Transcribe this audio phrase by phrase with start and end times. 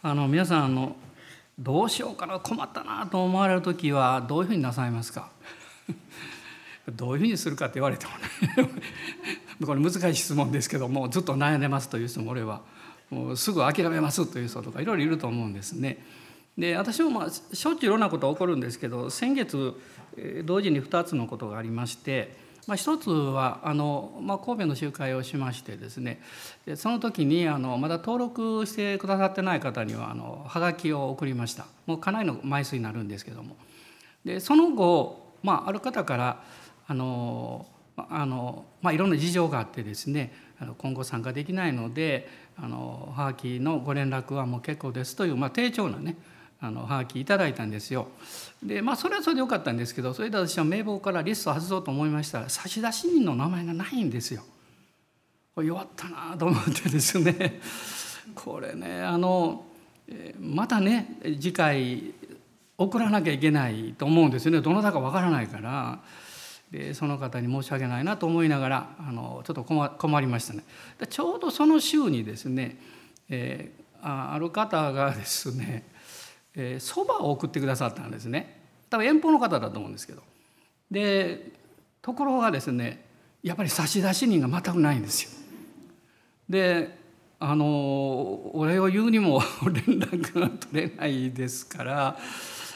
[0.00, 0.96] あの皆さんあの
[1.58, 5.30] どうしようかな困ったなと思われる時はどういうふうになさいますか？
[6.94, 8.12] どういうふうにするかって言われても
[8.64, 8.70] ね。
[9.66, 12.62] これ難しい質問ですけどもずっと悩んでますという人も俺は。
[13.10, 16.04] もうすぐ諦めますという人とかいろいろいると思うんですね。
[16.58, 19.74] で私もまあしょっちゅういろんなこと起こるんですけど先月
[20.44, 22.36] 同時に2つのことがありまして、
[22.68, 26.20] まあ、一つはあの、まあ、神戸の集会をしましてですね
[26.66, 31.64] でその時にあのまだ登録してくださってない方にはあのはがきを送りました。
[31.86, 33.56] もうかなりの枚数になるんですけども。
[34.22, 36.44] でその後、まあ、ある方から
[36.86, 40.34] あのあの、まあ、いろんな事情があってですね
[40.76, 42.28] 今後参加できないので
[42.58, 46.18] あのはがきのご連絡はもう結構ですという、まあ、丁重なね
[46.60, 48.08] あのはがきいただいたんですよ。
[48.62, 54.42] でまあそれはそれでよかったんですけどそれで私は名簿からリスト外そうと思いましたら差出人の名前がないんですよ。
[55.56, 57.60] 弱ったなと思ってですね
[58.34, 59.64] これねあの
[60.38, 62.14] またね次回
[62.76, 66.00] 送らなきゃいけないと思うんですよねどなたかわからないから
[66.70, 70.62] でその方に申し訳ないなと思いながらあのちょっと困りましたね。
[71.08, 72.78] ちょうどその週にですね、
[73.30, 75.84] えー、ある方がですね
[76.80, 78.60] そば、を送ってくださったんですね
[78.90, 80.22] 多分遠方の方だと思うんですけど
[80.90, 81.52] で
[82.02, 83.04] ところがですね
[83.42, 85.30] やっぱり差出人が全くないんですよ。
[86.48, 86.98] で
[87.40, 92.18] あのお礼を言うにも 連絡が取れないですから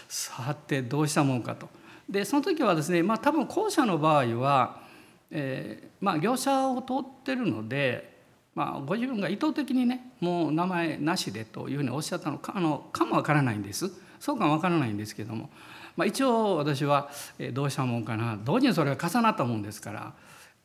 [0.09, 1.69] さてどうしたもんかと。
[2.09, 4.83] でその時はですねまあ多分後者の場合は、
[5.31, 8.12] えー、まあ業者を通ってるので、
[8.55, 13.91] まあ、ご自分が意図的にねもう名前なしでというふうにおっしゃったのかあのかもわからないんです。
[14.21, 15.51] そうかもわからないんですけども、
[15.97, 17.11] まあ、一応私は
[17.53, 18.39] どうしたもんかな。
[18.45, 20.13] 同時にそれが重なったもんですから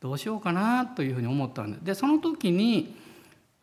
[0.00, 2.94] どうしようかなというふうに思ったんででその時に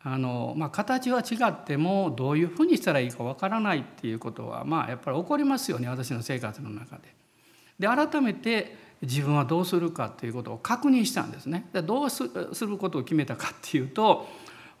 [0.02, 5.88] あの、まあ、形は違ってもどういうふうにしたらいいかわからないっていうことはまあやっぱり起こりますよね。
[5.88, 7.14] 私の生活の中で。
[7.78, 11.68] で改めて自分はどうするかということを確認したんですね。
[11.72, 14.28] でどうすることを決めたかっていうと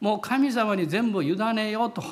[0.00, 2.02] もう神様に全部委ねようと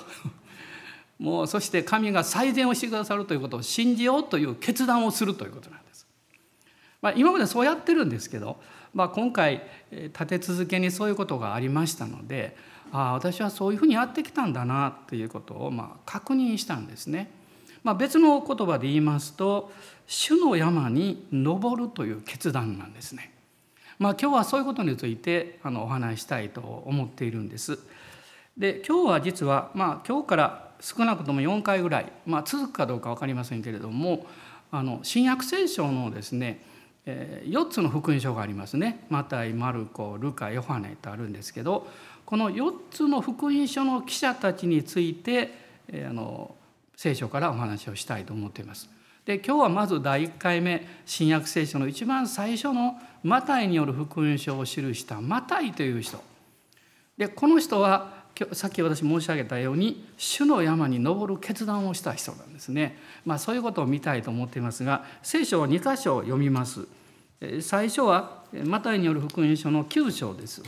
[1.18, 6.06] もうそして神が最善をしてくださるということを信じようという決断をするということなんです。
[7.00, 8.58] まあ、今までそうやってるんですけど、
[8.94, 12.56] まあ、今回立て続けにそういうことがありましたので
[12.92, 17.30] ああ私はそういうふうにやってきたんだなということをまあ確認したんですね。
[17.84, 19.70] まあ、別の言葉で言いますと
[20.06, 23.32] 主の山に登るという決断なんですね。
[23.98, 27.78] まあ、今日はそういうことについてあのお話したいと思っているんです。
[28.56, 34.26] で今日は実は、まあ、今日から少なくとも4回ぐらい、まあ、続くかどうか分かりませんけれども
[34.70, 36.62] あの新約聖書のですね
[37.06, 41.86] 4つの福音書がありますねマタイマルコルカヨハネとあるんですけど
[42.24, 45.52] この4つの福音書の記者たちについて
[45.92, 46.54] あの
[46.96, 48.88] 聖書からお話をしたいと思っています。
[49.24, 56.22] で今日はまず第1回目新約聖書の一番最初のマタイによる福音書を記したマタイという人
[57.16, 62.98] でこの人はさっき私申し上げたように主の山に登る決断をした人なんですね。
[63.24, 66.86] まあ、そういうことを見たいと思っていますが聖書を2箇所読みます。
[67.60, 70.62] 最初はマタイによる福音書の9章です。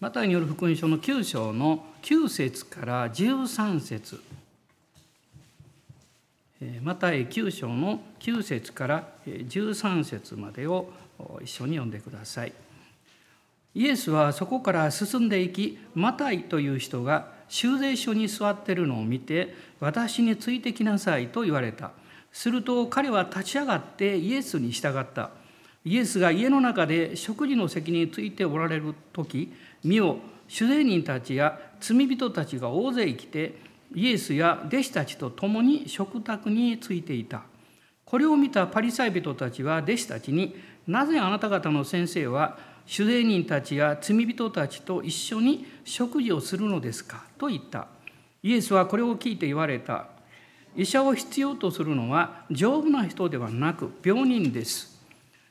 [0.00, 4.18] マタイによる福音書の9章の9節から13節。
[6.82, 10.90] マタイ9章の9節から13節までを
[11.42, 12.54] 一緒に読んでください。
[13.74, 21.90] イエスはそこから進んでいきマタイという人が修税所に座っているのを見て私についてきなさいと言われた。
[22.32, 25.28] すると彼は立ち上がってイエスに従った。
[25.84, 29.52] イエスが家の中で食事の席についておられる時
[29.84, 30.18] 見よ。
[30.48, 33.54] 主税人たちや罪人たちが大勢来て
[33.94, 37.42] イエスや弟子たちと共に食卓についていた。
[38.04, 47.24] これを見たパリサイ人たちは弟子たちになぜあなた方の先生は主税人たちや罪人たちと一緒に食事をするのですか？
[47.38, 47.86] と言った。
[48.42, 50.06] イエスはこれを聞いて言われた。
[50.76, 55.00] 医者を必要とするのは丈夫な人ではなく病人です。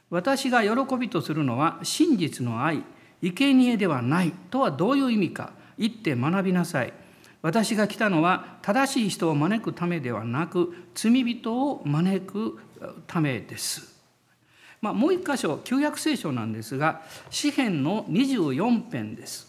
[0.09, 2.83] 私が喜びとするのは真実の愛。
[3.21, 5.51] 生贄ではないとはどういう意味か。
[5.77, 6.93] 言って学びなさい。
[7.41, 12.59] 私が来たのは正しい人を招くためではなく罪人を招く
[13.07, 13.97] ためです。
[14.81, 19.47] まあ、もう一箇所旧約聖書なんですが詩篇の24編です。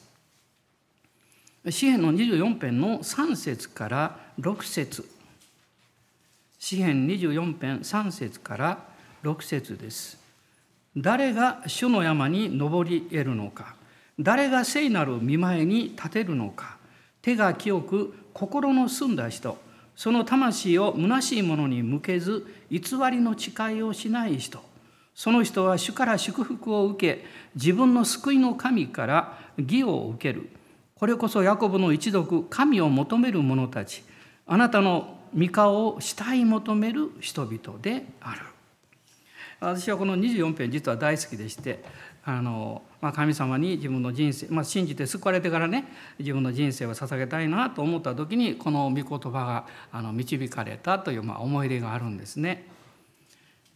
[1.69, 5.09] 詩篇の24編の3節から6節。
[6.59, 8.85] 詩篇24編3節から
[9.25, 10.20] 6節です。
[10.97, 13.75] 誰が主の山に登り得るのか
[14.19, 16.77] 誰が聖なる見前に立てるのか
[17.23, 19.57] 手が清く心の澄んだ人
[19.97, 24.61] その魂を虚しいものに向けず偽りの誓いをしない人
[25.15, 30.49] その人は主から祝福を受け自分の救いの神から義を受ける。
[30.95, 34.03] これこそヤコブの一族神を求める者たち
[34.47, 38.41] あなたの御顔を慕い求める人々である。
[39.61, 41.85] 私はこの24編実は大好きでして
[42.25, 45.85] あの、まあ、神様に自分の人生、まあ、信じて救われてからね
[46.19, 52.67] 自分の人生を捧げたいなと思った時にこの御言葉があの導かれたという、まあ、思い出があるんですね。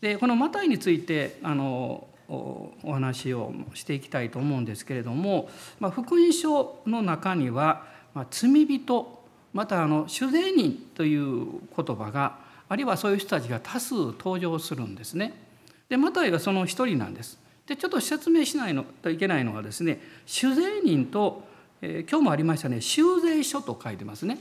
[0.00, 9.22] でこのマタイについてあのお話をしていきたいと思うんですけれども、まあ、福音書の中には、まあ、罪人
[9.52, 11.46] またあの主税人という
[11.76, 12.38] 言葉が
[12.69, 15.44] あるいはそういう人たちが多数登場するんですね。
[15.88, 17.38] でマタイがその一人なんです。
[17.66, 21.42] でちょっと説明しないのといけないのはですね主税人と、
[21.81, 24.38] えー、今日もありましたね修税書と書いてますね。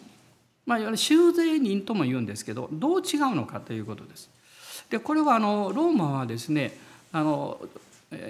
[0.65, 4.29] まあ、修税人とも言うんですけどどう違うのかということです。
[4.89, 6.77] でこれはあのローマはですね
[7.11, 7.59] あの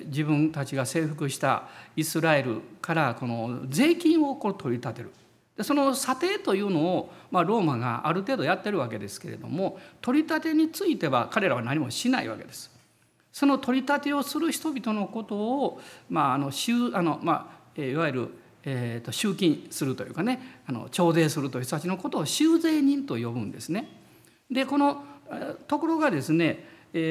[0.05, 1.63] 自分たちが征服した
[1.95, 5.11] イスラエルからこの税金をこう取り立てる
[5.57, 12.72] でその査定というのを、まあ、ローマがある程度やってるわけですけれども取り立てについては彼らは何もしないわけです。
[13.33, 16.51] その取り立てをする人々のことを、まああの
[16.93, 18.29] あのまあ、いわゆる、
[18.63, 23.89] えーと、集金するというかねあの徴税するという人たちのことを修税人と呼ぶんですね。
[24.51, 25.03] でこの
[25.67, 26.63] ところがですね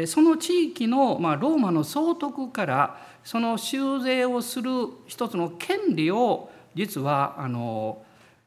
[0.06, 4.70] その地域の、まあ、ローマの総督からその修税をする
[5.08, 8.04] 一つの権利を実はあの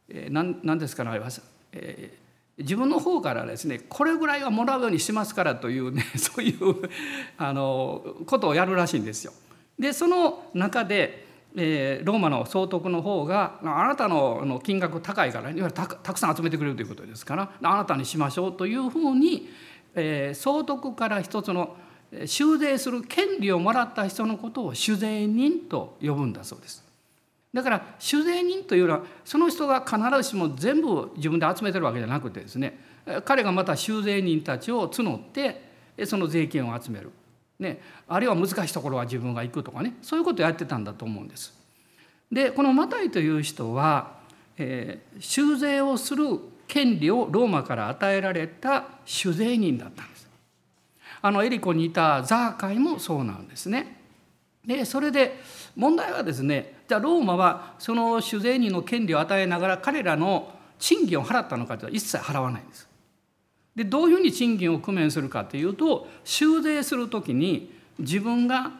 [0.07, 1.27] 何ですかねあれは、
[1.73, 2.24] えー、
[2.57, 6.89] 自分の方からですねこれぐらいはもらうようにしますからというね そういう
[7.37, 9.33] あのことをやるらしいんですよ。
[9.77, 11.25] でその中で、
[11.55, 19.49] えー、ローマの総督の方があなたの金額高いからいわゆるたくさん集めてくれるということですからあなたにしましょうというふうに
[19.95, 21.75] えー、総督から一つの
[22.25, 26.84] 修税する権利をもらった人のことを主税人と呼ぶんだそうです。
[27.55, 32.77] だから主税人というのはその人が必ずしも全部自分で集めてるわけじゃなくてですね
[33.23, 35.63] 彼がまた修税人たちを募って
[36.05, 37.11] その税金を集める、
[37.57, 37.79] ね、
[38.09, 41.53] あるいは難しいところは自分が行くとかねそういうことをやってたんだと思うんです。
[42.29, 44.17] でこのマタイという人は、
[44.57, 46.25] えー、修税をする
[46.67, 50.27] 権利をローマから与えられた主税人だったんです。
[51.21, 54.01] あのエリコにいたザーカイもそうなんですね。
[54.65, 55.39] でそれで
[55.75, 62.87] 問題はですねじゃあローマはその主税人の権利を与えながら彼らの賃金を払ったのかというと一切払わないんです。
[63.75, 68.71] でどういうふうに賃金を工面するかというと修税する時に自分が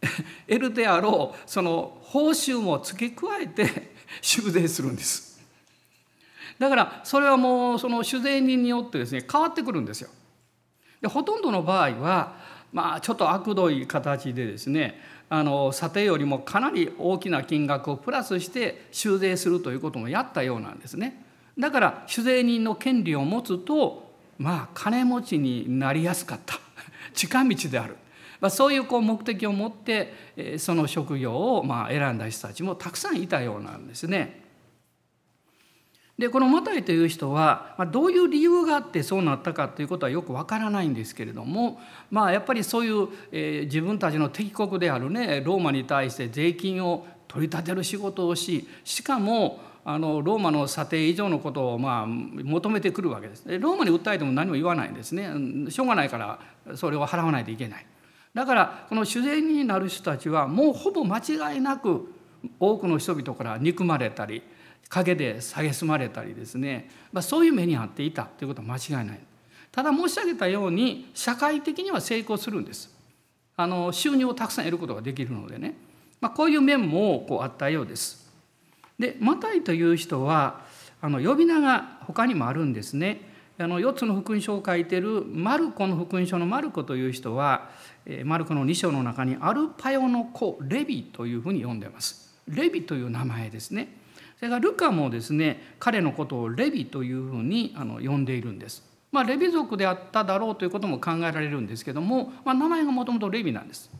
[0.46, 5.34] 得るであろうその報酬も付け加えて 修税するんです。
[6.58, 10.10] だからそれはもうその主税人によってですね変わってくるんですよ。
[11.00, 12.36] でほとんどの場合は
[12.72, 15.00] まあちょっと悪どい形でですね
[15.36, 21.24] あの査定よりもかなり大きな金額をプラスして修税するということもやったようなんですね。
[21.58, 26.60] だから酒税人の権利を持つとまあ金持ちになりやすかった
[27.14, 27.96] 近道である。
[28.40, 34.43] まあ、そういうこう目的を持ってその職業をまあ選んだ人たちもたくさんいたようなんですね。
[36.18, 53.44] でこのマタイという人は、まあ、どういう理由があってそうなったかということはよくわからないんですけれども、まあ、やっぱりそういう、えー、自分たちの敵国であるねローマに対して税金を取り立てる仕事をししかもあのローマの査定以上のことをまあ求めてくるわけです。
[53.58, 55.28] ローマに訴えても何も言わないんですね。
[55.70, 57.86] しょうがないからそれを払わないといけない。
[58.32, 62.10] だからこの主税になる人たちはもうほぼ間違いなく
[62.58, 64.42] 多くの人々から憎まれたり
[64.94, 69.20] 陰で蔑まれたりですね、まあ、そういう目に遭っていたということは間違いない。
[69.72, 72.94] ただ申し上げたように社会的には成功するんです。
[73.56, 75.74] あの収入をたくさん得ることができるのでね、
[76.20, 78.30] まあ、こういう面もこうあったようです。
[78.98, 80.60] でマタイという人は
[81.00, 83.32] あの呼び名が他にもあるんですね。
[83.58, 87.70] あの4つの福音書を書いてるマルコの福音書のマルコという人は
[88.24, 92.32] マルコの2章の中にアルパヨの子レビというふうに呼んでます。
[92.48, 94.03] レビという名前ですね。
[94.44, 98.84] それからルカもですね彼のことをレビというふうにあの呼んでいるんです。
[99.10, 103.90] まあ、レビ族であっただろうということも考えられるんですけども、まあ、名前がもともとレビなんです。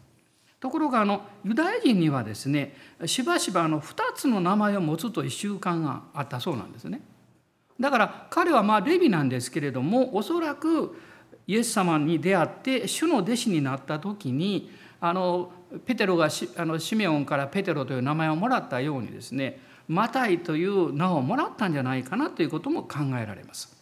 [0.60, 7.00] ところがあのユダヤ人にはですねしばしばあの2つの名前を持つという習慣があったそうなんですね。
[7.80, 10.94] だから彼はまあレビなんですけれどもおそらく
[11.46, 14.70] イエス様に出会って主の弟子になった時に
[15.00, 15.52] あの
[15.86, 23.74] ペテロがあのシメオンからペテロという名前をもらったようにですねマタイという名をもらったんじゃないかなということも考えられます。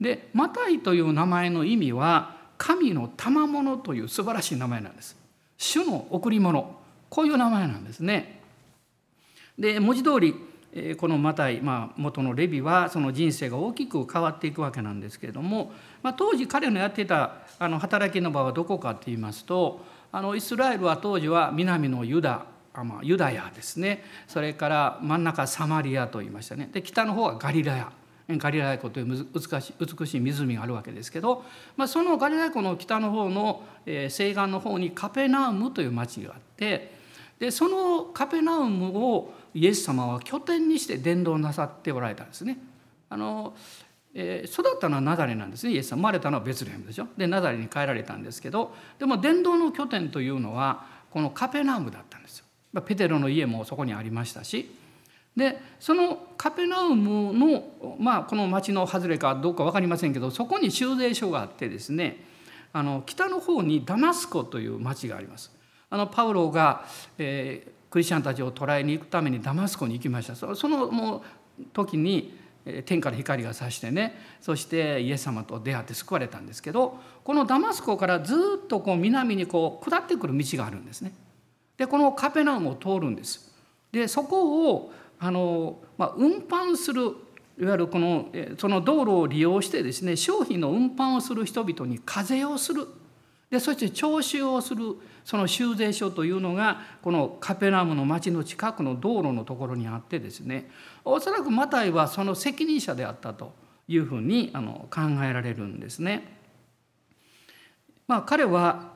[0.00, 5.16] でマタイという名前の意味は神の賜物という素晴らしい名前なんです。
[5.56, 6.76] 主の贈り物
[7.08, 8.40] こういう名前なんですね。
[9.58, 10.34] で文字通り
[10.96, 24.04] このマタイ、まあ、元のレビはその人生が大きく変わっていくわけなんですけれども、まあ、当時彼のやっていたあの働きの場はどこかといいますとあのイスラエルは当時は南のユダあまあ、ユダヤですね。
[24.28, 26.68] それから真ん中サマリアと言いましたね。
[26.72, 27.92] で北の方はガリラヤ。
[28.28, 31.44] ガリラヤ湖という美しい美しい湖があるわけですけど、
[31.76, 36.92] まあ、そのガリラヤ湖の北の方の、え、西岸の方にカペナウムという町があって
[37.40, 42.58] でそのカペナウムをイエス様は拠点にして伝道なさっておられたんですね。
[43.08, 43.54] あの
[44.12, 45.96] えー、育ったのはナザレなんですねイエス様。
[45.96, 47.06] 生まれたのはベツレヘムでしょ。
[47.16, 52.44] でナザレに帰られたんですけどでも伝道の拠点というのはこのカペナウムだったんですよ。
[52.86, 54.74] ペテロの家もそこにありましたし
[55.36, 62.24] でそのカペナウムの、まあ、この町の外れかどうか分かりませんけどそこに修税所があってですね
[62.72, 65.50] あの北の方にダマスコという町があります。
[65.92, 66.84] あのパウロが、
[67.18, 71.24] えー、クリスチャンたちを捕らえに行くためにダマスコに行きましたそのも
[71.58, 72.38] う時に
[72.86, 81.12] 天から光が差してねそしてイエス様と出会って救われたんですけどこのダマスコからずっとこう南にこう下ってくる道があるんですね。
[81.80, 83.50] でこのカペナウムを通るんです。
[83.90, 87.04] でそこをあの、まあ、運搬する
[87.58, 88.26] いわゆるこの
[88.58, 92.86] その道路を利用してですね商品の運搬をする人々に課税をする
[93.48, 94.94] でそして徴収をする
[95.24, 100.70] その修税所というのがこのカペナムの町の近くの道路のところにあってですね
[101.02, 103.54] おそらくマタイはその責任者であったと
[103.88, 106.36] いうふうにあの考えられるんですね。
[108.06, 108.92] まあ、彼は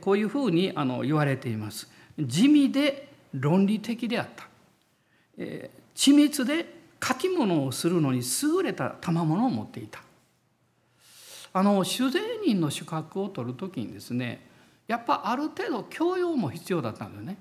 [0.00, 1.93] こういうふうにあの言われています。
[2.18, 4.48] 地味で論理的であった。
[5.36, 6.66] えー、緻密で
[7.02, 10.00] 書き物をするのに優れた賜物を持っていた。
[11.52, 14.44] あの主税人の資格を取る時にですね
[14.88, 17.36] やっぱある程度教養も必要だったんだよね。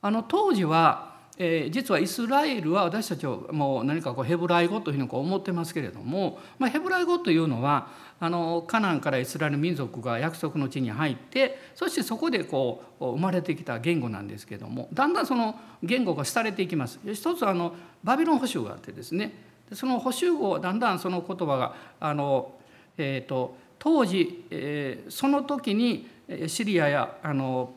[0.00, 7.88] あの当時は、えー、実はイスラエルは私たちをもう何かこうヘブライ語というふうにこう思ってますけれども、まあ、ヘブライ語というのは
[8.20, 17.00] あのカナンからイスラエル民族が約束の地に入ってそしてそこでこう生まれてきた言語なんですけどもだんだんその言語が廃れていきます。
[17.12, 17.74] 一つあの
[18.04, 19.32] バビロン保守があってですね
[19.72, 22.52] その保守語はだんだんその言葉があの
[22.96, 26.08] えーと、当時、えー、その時に
[26.46, 27.72] シリアやあの、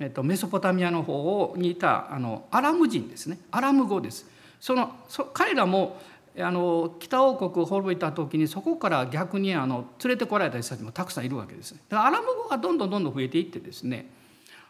[0.00, 4.26] えーと、メソポタミアの方にいたあのアラム人ですねアラム語です。
[4.60, 6.00] そのそ彼らも
[6.38, 11.74] あの北王国を滅びた時にそこから逆にあの連れてこられた人たちもたくさんいるわけです。
[11.88, 14.08] だからアラム語がどんどんどんどん増えていってですね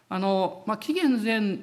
[0.09, 1.59] あの、まあ、紀元前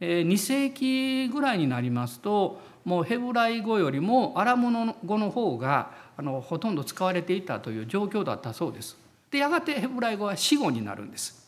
[0.00, 8.96] 2世紀ぐらいになりますともうヘブライ語よりもアラム語の方があのほとんど使われていたという状況だったそうです。
[9.30, 11.47] でやがてヘブライ語は死語になるんです。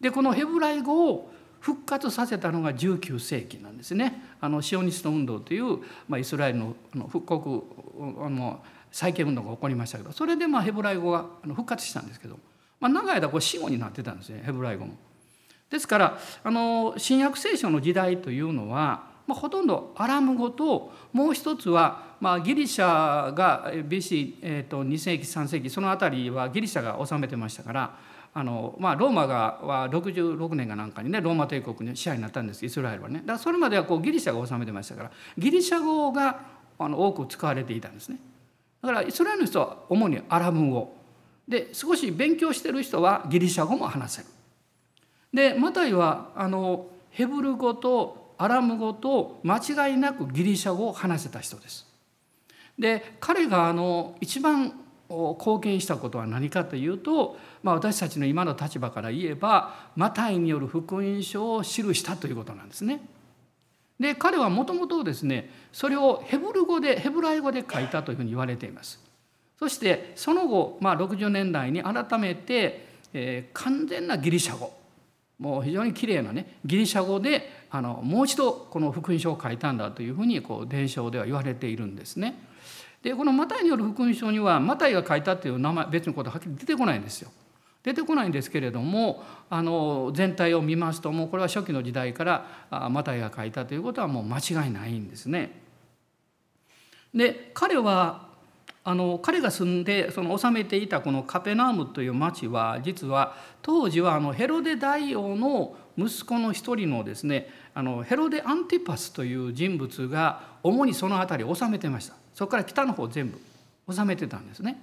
[0.00, 4.22] でこのヘブライ語を復活させたのが19世紀なんですね。
[4.40, 6.76] あのシオニスト運動という、まあ、イスラエルの
[7.08, 7.62] 復刻
[8.18, 8.62] あの
[8.92, 12.38] 再建運動が起こりましたけどそれでまあヘブライ語が復活したんですけど、
[12.78, 14.94] まあ、長い間これ死語になってたんですねヘブライ語も。
[15.70, 27.98] ですからあの新約聖書の時代というのはまあ、ほとんどアラム語ともう一つは、まあ、ギリシャが BC、えー、と2世紀3世紀その辺りはギリシャが治めてましたから
[28.38, 33.20] あの、まあ、ローマがは66年かなんかにねローマ帝国に支配になったんですイスラエルはね。
[33.20, 36.38] だからそれまではこうギリシャが治めてましたからギリシャ語が
[36.78, 38.18] あの多く使われていたんですね。
[38.82, 40.94] だからイスラエルの人は主にアラム語。
[41.48, 44.26] で少し勉強してる人はギリシャ語も話せる。
[45.32, 51.86] でマタイはあのヘブル語とアラム語と間違いなくギリシャ語を話せた人です。
[52.78, 54.74] で彼があの一番
[55.08, 63.00] 貢献したことは何かというと、まあ、私たちの今の立場から言えばマタイによる福音書を記したということなんですね。
[64.00, 69.00] で彼はもともとですねそれをヘブル語でヘブライ語で書いたというふうに言われています。
[69.58, 74.74] そしてその後、まあ、60年代に改めて、えー、完全なギリシャ語
[75.38, 82.38] もう非常にきれいなねギリシャ語であのもう一度この福音書を書いたんだというふうにこう伝承では言われているんですね。
[83.06, 87.30] でこのマタイによる福音書にはマタイが書いたという名前別のことはっきり出てこないんですよ。
[87.84, 95.62] 出てこないんですけれどもあの全体を見ますともうこれは初期の時代からマタイが書いたということはもう間違いないんですね。
[97.14, 98.26] で彼は
[98.82, 113.40] あの彼が住んでその治めていたこのカペナームという町は実は当時はあのヘロデ大王の息子の一人のですねあのヘロデ・アンティパスという人物が主にその辺りを治めてましたそこから北の方全部
[113.90, 114.78] 治めてたんですね。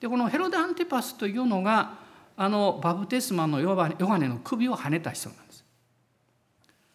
[0.00, 1.98] でこのヘロデ・アンティパスというのが
[2.36, 5.64] あのバプテスマのヨハネの首をはねた人なんです。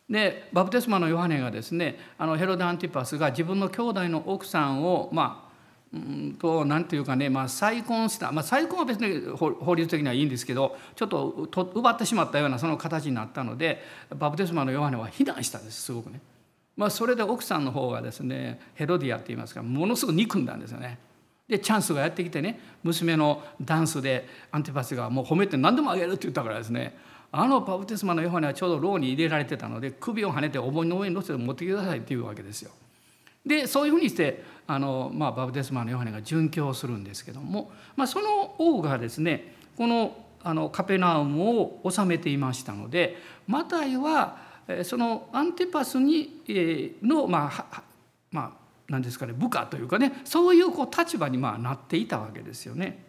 [0.10, 5.51] でバプテスマのヨハネがですねあのヘロデ・アンティパスが自分の兄弟の奥さんをまあ
[5.94, 13.82] うんと何て言うかね、まあ、再婚した、まあ、再婚は別に法律的にはいいんですけどちょっとと奪ってしまったようなその形になったので
[14.13, 16.20] バプテスマのヨハネは非難したんですすごくね。
[16.78, 20.98] まあ、それで奥さんの方がですねヘロディアって言いますかものすごく憎んだんですよね。
[21.48, 26.98] でチャンスがやってきてね娘のダンスでアンティパスがもう褒めて何でもあげるって言ったからですね
[27.34, 32.72] あのパブテスマのヨハネはちょうど牢に入れられてたので首をはねてお盆の上に乗せて持ってきてくださいっていうわけですよ。
[33.46, 44.38] でそういうふうにしてあの、まあ、バブテスマのヨハネが殉教するんですけども、まあ、その王がですねこのあのカペナウムを治めていましたのでマタイは
[44.84, 46.44] そのアンティパスに
[47.01, 47.84] のまあ
[48.32, 48.51] まあ
[48.89, 53.06] 何ですかね部下というかねそういうこう立場にまあなっていたわけですよね。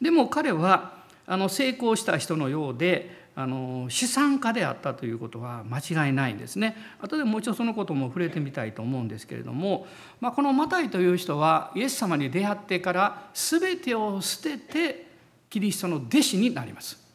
[0.00, 6.76] でも彼はあの成功した人のようであの資産家であったということは間違いないんですね。
[7.00, 9.86] 後でもう一度そのことも触れてみたいと思うんですけれども、
[10.20, 15.06] まあ、このマタイという人はイエス様に出会ってから全てを捨てて
[15.50, 17.05] キリストの弟子になります。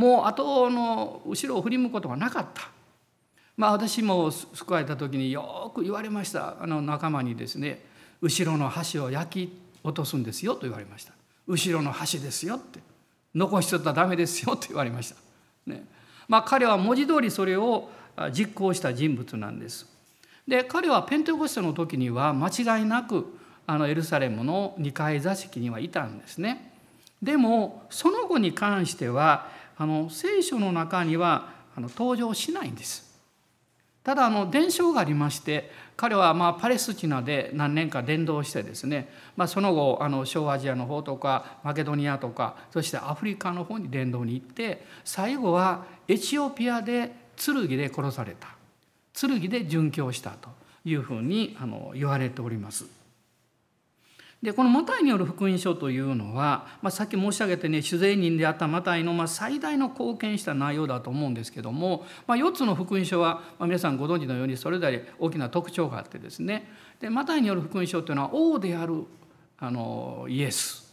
[0.00, 2.70] もう後の後ろを振り向くことはなかった。
[3.56, 7.84] まあ、私も救われた時によく言われましたあの仲間にですね
[8.22, 11.12] 後ろの箸を焼き落とすんですよと言われました
[11.46, 12.80] 後ろの箸ですよって
[13.34, 15.16] 残しとったらダメですよって言われました
[15.66, 15.84] ね
[16.26, 17.90] まあ、彼は文字通りそれを
[18.32, 19.86] 実行した人物なんです。
[20.46, 26.72] で彼はペンテコステの時には間違いなくあのエルサレムの2階座敷にはいたんですね。
[27.20, 29.48] でもその後に関しては
[29.80, 33.18] あの聖書の中にはあの登場しないんです。
[34.04, 48.48] ただあの伝承がありまして彼はまあパレスチナで何年か伝道してですね、まあ、その後あの小アジアの方とかマケドニアとかそしてアフリカの方に伝道に行って最後はエチオピアで剣で殺された
[49.14, 50.50] 剣で殉教したと
[50.84, 52.99] いうふうにあの言われております。
[54.42, 69.04] でこのマタイによる福音書というのは、まあ、さっき申し上げてね主税人であったマタイのまあ最大の貢献した内容だと思うんですけども、まあ、4つの福音書は、まあ、皆さんご存知のようにそれぞれ大きな特徴があってですねでマタイによる福音書というのは王である
[69.58, 70.90] あのイエス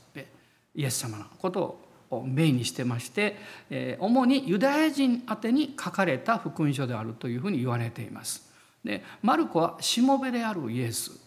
[0.76, 1.80] イエス様のこと
[2.12, 3.36] をメインにしてまして、
[3.70, 8.48] え、主にユダヤ人宛てに書かれた福音書であるというふうに言われています。
[8.84, 11.27] でマルコはしもべであるイエス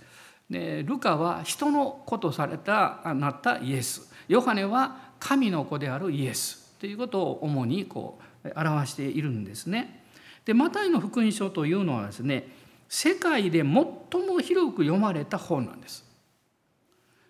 [0.50, 10.04] でルカは人の子とされたなったイエスヨハネは神の子であるイエスということを主にこう表しているんですね。
[10.44, 12.48] でマタイの福音書というのはですね
[12.88, 16.04] 世界で最も広く読まれた本なんです。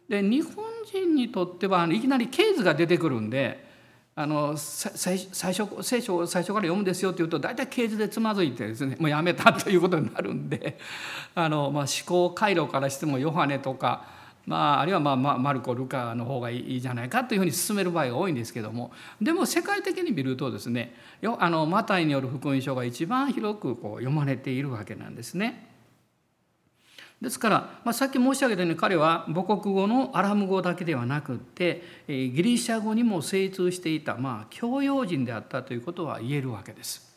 [0.09, 3.70] で日本人にとってはいきなり経図が出てくるんで
[4.23, 10.79] あの最初聖書を最初から読むんですよって言うと大体啓示でつまずいてですねもうやめたということになるんで
[11.35, 14.05] あの、まあ、思考回路からしてもヨハネとか、
[14.45, 20.95] まあ、あるいはまあマルコ・ルカの方がいいじゃないかというふうに進める場合が多いんですけどもでも世界的に見るとですね
[21.39, 25.70] あのマタイによる福音書が一番広くこう読まれているわけなんですね。
[27.21, 37.11] ですから、まあ、さっき申し上げたように彼は母国語のアラム語だけではなくってギリシャ語にも精通していた、まあ、教養人であったということは言えるわけです。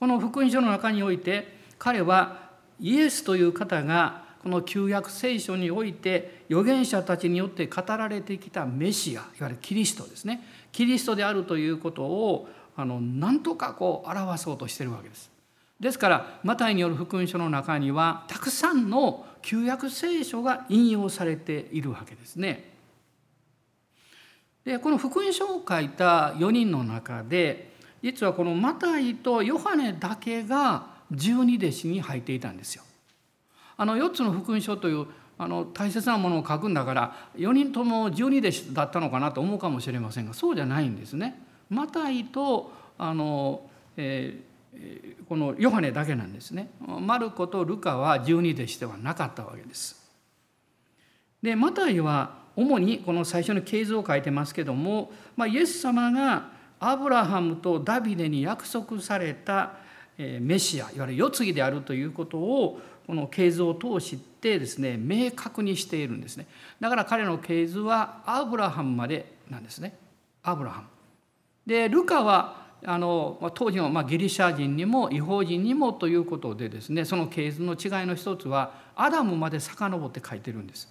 [0.00, 2.48] この福音書の中において彼は
[2.80, 15.37] イエスという方がこの旧約聖書において預言者たちによって語られてきたメシアいわゆるキリストですねキリストであるということをあの何とかこう表そうとしてるわけです。
[15.80, 22.76] ですからマタイによる福音書の中にはたくさんの旧約聖書が引用されているわけですね。
[24.64, 32.82] でこの福音書を書いた4人の中で実はこのマタイとヨハネだけが十二弟子に入っていたんですよ。
[33.76, 35.06] あの4つの福音書という
[35.38, 41.40] あの大切なものを書くんだから4人とも十二弟子だったのかなと思うかもしれませんがそうじゃないんですね。
[41.70, 43.62] マタイとあの、
[43.96, 44.47] えー
[45.28, 46.70] このヨハネだけなんですね。
[47.00, 50.08] マルコとルカは十二弟子ではなかったわけです。
[51.42, 56.50] でマタイは主にこの最初の経図を書いてますけども、まあ、イエス様が
[56.80, 59.74] アブラハムとダビデに約束された
[60.18, 66.46] メシアいわゆる世継ぎであるということをこの系図を通してですね明確にしているんですね
[66.80, 69.96] だから彼の系図はアブラハムまでなんですね
[70.42, 70.88] アブラハム
[71.66, 80.88] でルカはあの当時のまギリシャ人にも違法人にもということでですねその系図の違いの一つはアダムまで遡って書いてるんです。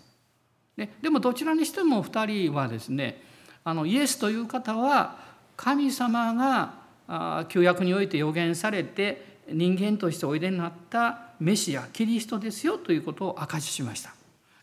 [0.76, 3.21] ででもどちらにしても2人はですね
[3.63, 5.17] あのイエスという方は
[5.56, 14.13] 神様が旧約において予言されて人間としておいでになったメシアキリストですよということを証ししました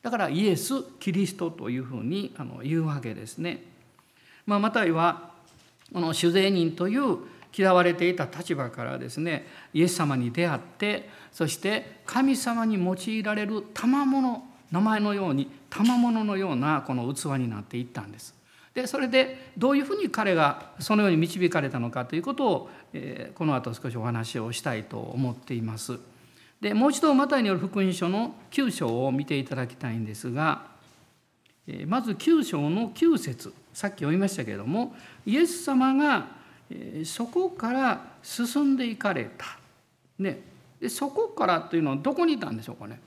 [0.02, 3.64] だからイエスキリストというふうに言うわけですね。
[4.46, 5.33] まあ、マタイは
[5.94, 7.18] この主税人という
[7.56, 18.34] 嫌われていた立場からですねイエス様に出会ってそして神様に用いられる賜物名前のように賜物のようなこの器になっていったんです。
[18.74, 26.00] でそれでどういうふうに彼がそのように導かれたのかということを、えー、この後少しお話をしたいと思っています。
[26.60, 30.73] でもう一度マタイによる福音書の9章を見ていただきたいんですが、
[31.86, 36.26] まず9章の9節さっき読みましたけれどもイエス様が
[37.04, 39.58] そこから進んでいかれた。
[40.18, 40.40] ね、
[40.80, 43.00] でそこからというのはどこにいたんでしょうかね。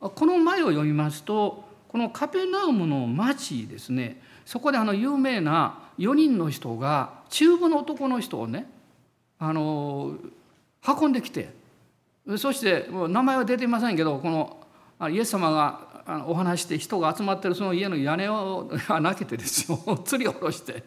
[0.00, 8.66] この前を読みますとこのカペナウムの町ですねそこであの有名な4人の人が中部の男の人をね
[9.38, 10.14] あの
[10.86, 11.50] 運んできて
[12.36, 14.65] そして名前は出ていませんけどこの
[15.10, 20.84] イエス様がお話して人が集まってるその家の屋根を開けてですよ 吊り下ろして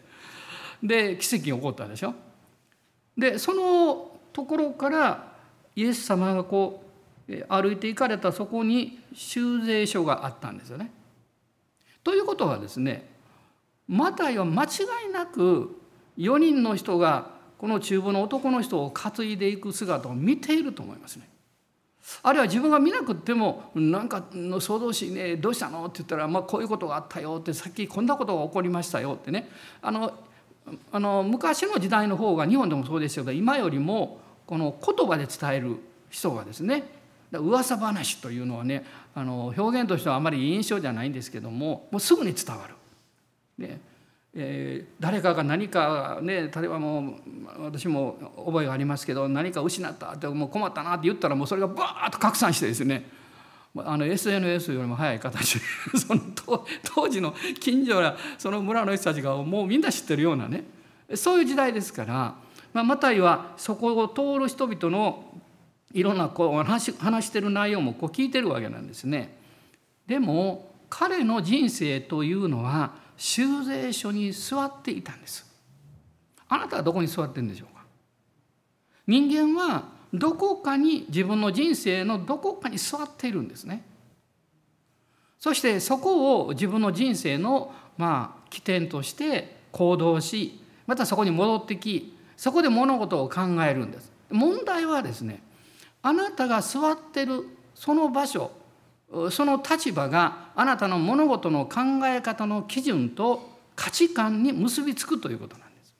[0.82, 2.14] で奇跡が起こったでしょ。
[3.16, 5.32] でそのところから
[5.76, 6.84] イエス様がこ
[7.28, 10.90] う歩いていかれたそこに修税所があったんですよね。
[12.02, 13.10] ということはですね
[13.86, 14.68] マタイは間違
[15.08, 15.78] いなく
[16.16, 21.28] 4人の人がこの中部の男の人を担いでいく姿を見ていると思いますね。
[22.22, 29.48] あるいは自分が見なくっても「なんかの想像しねどうしたの?」って言ったら「まあ、こういうことがあったよ」って「さっきこんなことが起こりましたよ」ってね
[29.82, 30.12] あの
[30.92, 35.76] あの昔の時代の方が日本でもそうですけど今よりもこの言葉で伝える
[36.10, 36.84] 人がですね
[37.32, 38.84] 噂話というのはね
[39.14, 42.74] あの表現としてはあまり印象じゃないんですけどももうすぐに伝わる。
[43.58, 43.80] ね
[44.32, 47.16] えー、誰かが何かね例えばも
[47.58, 48.16] う私も
[48.46, 53.10] 覚えがありますけど何か失ったってもう困ったなって言ったらもうそれがバーッと拡散してですね
[53.76, 55.60] あの SNS よりも早い形で
[55.98, 56.20] その
[56.84, 60.64] 当時の近所やその村の人たちがもうみんな知ってるようなね
[61.14, 62.34] そういう時代ですから、
[62.72, 65.24] まあ、マタイはそこを通る人々の
[65.92, 69.36] いろんなこう話話してる内容もこう聞いてるわけなんですね。
[70.06, 75.46] でも彼の人生というのは修税所に座っていたんです。
[76.48, 77.84] あなたはどこに座ってるんでしょうか？
[79.06, 83.84] 人間はどこかに自分の人生のどこかに座っているんですね。
[85.38, 94.10] そしてそこを自分の人生のまあ起点として行動しまたそこに戻ってきそこで物事を考えるんです。
[94.30, 95.42] 問題はですね
[96.00, 98.50] あなたが座ってるその場所
[99.30, 105.94] その立場があなたの物事の考え方の基準と価値観に結びつくということなんです。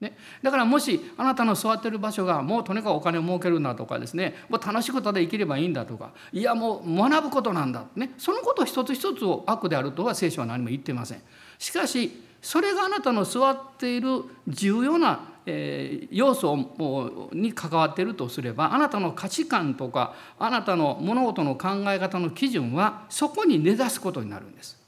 [0.00, 4.34] ね、だからもしあなたの座ってる場所がもうとにかくお金を儲けるんだとかですね。
[4.48, 6.12] もう楽しいことで生きればいいんだとか。
[6.32, 11.22] いやもう学ぶことなんだ、ね、そのこと一つ一つを悪であるとは聖書は何も言ってません。
[11.58, 24.78] しかしそれがあなたの座っている重要なえ要素に関わっているとすればあなたの価値観とかあなたの物事の考え方の基準はそこに根ざすことになるんです。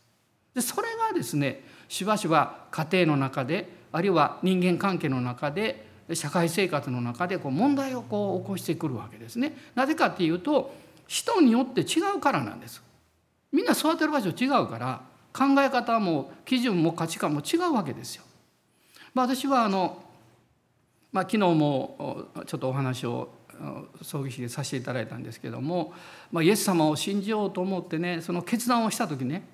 [0.54, 9.56] でそれがですねしばしば家庭の中であるいは人間関係の中で社会生活の中でこう問題をこう起こしてくるわけですね。
[9.74, 10.74] なぜかっていうと
[11.06, 12.82] 人によって違うからなんです。
[13.52, 18.24] みんな育てる場所違うから考え方も基準も価値観も違うわけですよ。
[19.14, 20.01] まあ、私はあの
[21.12, 23.29] まあ、昨日もちょっとお話を
[24.01, 25.92] 葬儀式でさせていただいたんですけども、
[26.31, 29.46] まあ、イエス様を信じようと思ってねその決断をした時ね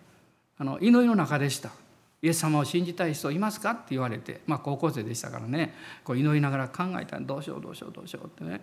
[0.56, 1.70] あの祈りの中でした
[2.22, 8.60] 「イエス様を信じたい人いますか?」って言われて、まあ、高校生でしたからねこう祈りながら考えたらどうしようどうしようどうしようってね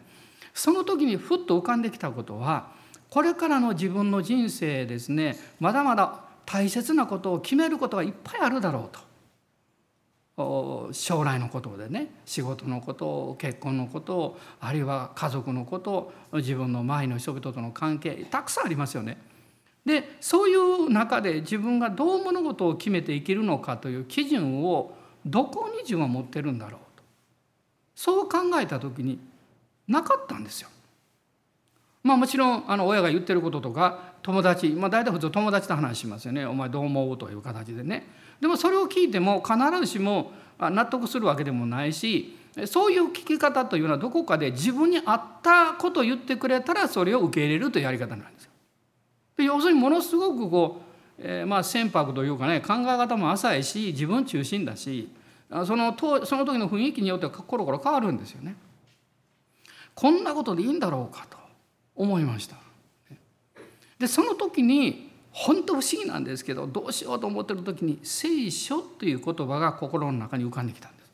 [0.54, 2.72] その時にふっと浮かんできたことは
[3.10, 9.05] これからの自分の人生ですねまだまだ大切なことを決めることがいっぱいあるだろうと。
[10.91, 19.17] 将来のことでね仕事のこと結婚のことあるいは家族のこと自分の周りの人々との関係たくさんありますよね。
[19.86, 27.04] でそういう中で自分がどう物事を決めて生きるのかという基準をどこに自分は持ってるんだろうと
[27.95, 29.19] そう考えた時に
[29.88, 30.69] なかったんですよ。
[32.04, 38.08] まあもちろんあの親が言ってることとか友達まあ大体普通友達と話しますよね「お前どう思う?」という形でね。
[38.42, 42.36] でもそれを聞いても必ずしも納得するわけでもないし
[42.66, 48.52] そういう聞き方というのはどこかで自分に合ったことを言ってくれたらそれを受け入れるというやり方なんですよ。
[49.38, 50.82] で要するにものすごくこ
[51.20, 55.08] う、えー、まあ船舶というかね考え方も浅いし自分中心だし
[55.68, 58.56] そのとその時の雰囲気によってはコロコロ変わるんですよね。
[59.94, 61.38] こんなことでいいんだろうかと
[61.96, 62.64] 思いました。
[64.00, 71.12] でその時に本当不思議なんですけどどうしようと思ってる時に「聖書」という言葉が心の中に浮かんできたんです。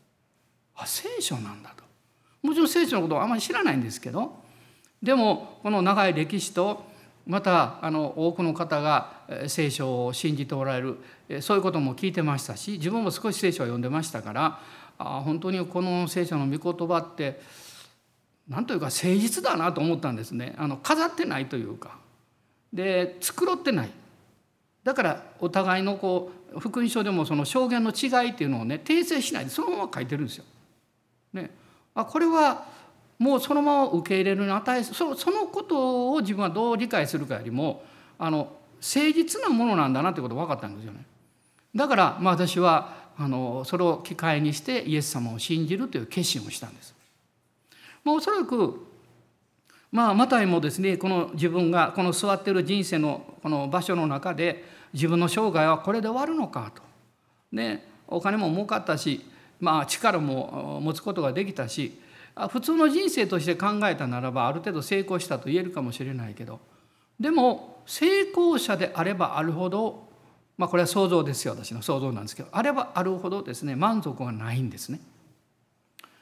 [0.75, 1.83] あ聖書なんだと。
[2.41, 4.41] もちろん聖書のことはあまり知らないんですけど
[5.01, 6.83] でもこの長い歴史と
[7.27, 14.59] またあの多くの方が聖書を信じておられるそういうことも聞いてましたし自分も少し聖書を読んでましたから
[14.97, 17.41] あ本当にこの聖書の御言葉って
[18.49, 22.00] 何というか誠実だなと思ったんですねあの飾ってないというか
[22.73, 23.89] で繕ってない
[24.83, 30.45] だからお互いのこう福音書でもその証言の違いっていうのをね訂正しないでそのまま書いてるんですよ。
[31.33, 31.49] ね、
[31.93, 32.65] あこれは
[33.19, 37.83] もうそのまま受け入れるに値すそそのことを自分はどう理解するかよりも
[38.17, 41.05] あの誠実なものなんだなってことが分かったんですよね。
[41.75, 46.95] だからまあ私はあのそれを機会にしてイエス様を信じるという決心をしたんです。
[48.03, 48.87] まあ、おそらく
[49.91, 56.81] まあ、マタイもですねこの自分がこの座ってる人生のこの場所の中で自分の生涯はこれで終わるのかと。
[57.51, 59.25] ね、お金も儲かったし、
[59.59, 61.99] まあ、力も持つことができたし
[62.49, 66.61] 普通の人生として考えたならばある程度成功したと言えるかもしれないけど
[67.19, 70.07] でも成功者であればあるほど
[70.57, 75.01] まあこれは想像ですよ私の想像なんですけどあればあるほどですね満足がないんですね。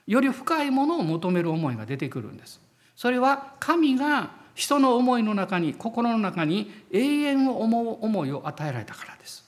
[0.08, 2.60] より深いものを求める思いが出てくるんです。
[2.99, 9.45] それは神が人の思いの中に心の中に永遠を思う思いを与えられたからです。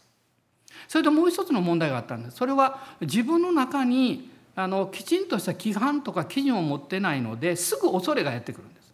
[0.87, 2.37] それともう一つの問題があったんです。
[2.37, 8.93] それは自分の中にあのきちんとした規範とか基準を持ってないのですぐ恐れがやってくるんです。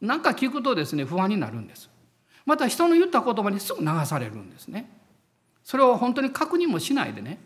[0.00, 1.90] 何か聞くとですね不安になるんです。
[2.46, 4.88] また人の言った言葉にすぐ流されるんですね。
[5.64, 7.40] それを本当に確認もしないでね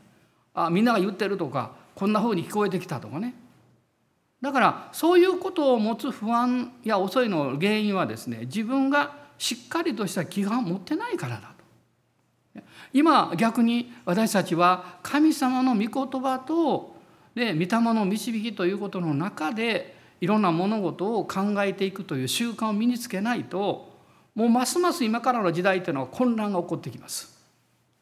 [0.52, 3.32] あみんなが言ってるとかこんな風に聞こえてきたとかね
[4.40, 11.56] だからそういうことを持つ不安や遅いの原因はですね自分がしっかりとした規範を持ってないからだと。
[12.92, 16.96] 今逆に私たちは神様の御言葉と
[17.34, 23.94] で御霊の導きということの中でいろんな物事を考えていくという習慣を身につけないと
[24.34, 27.36] もうますます今からの時代というのは混乱が起こってきます。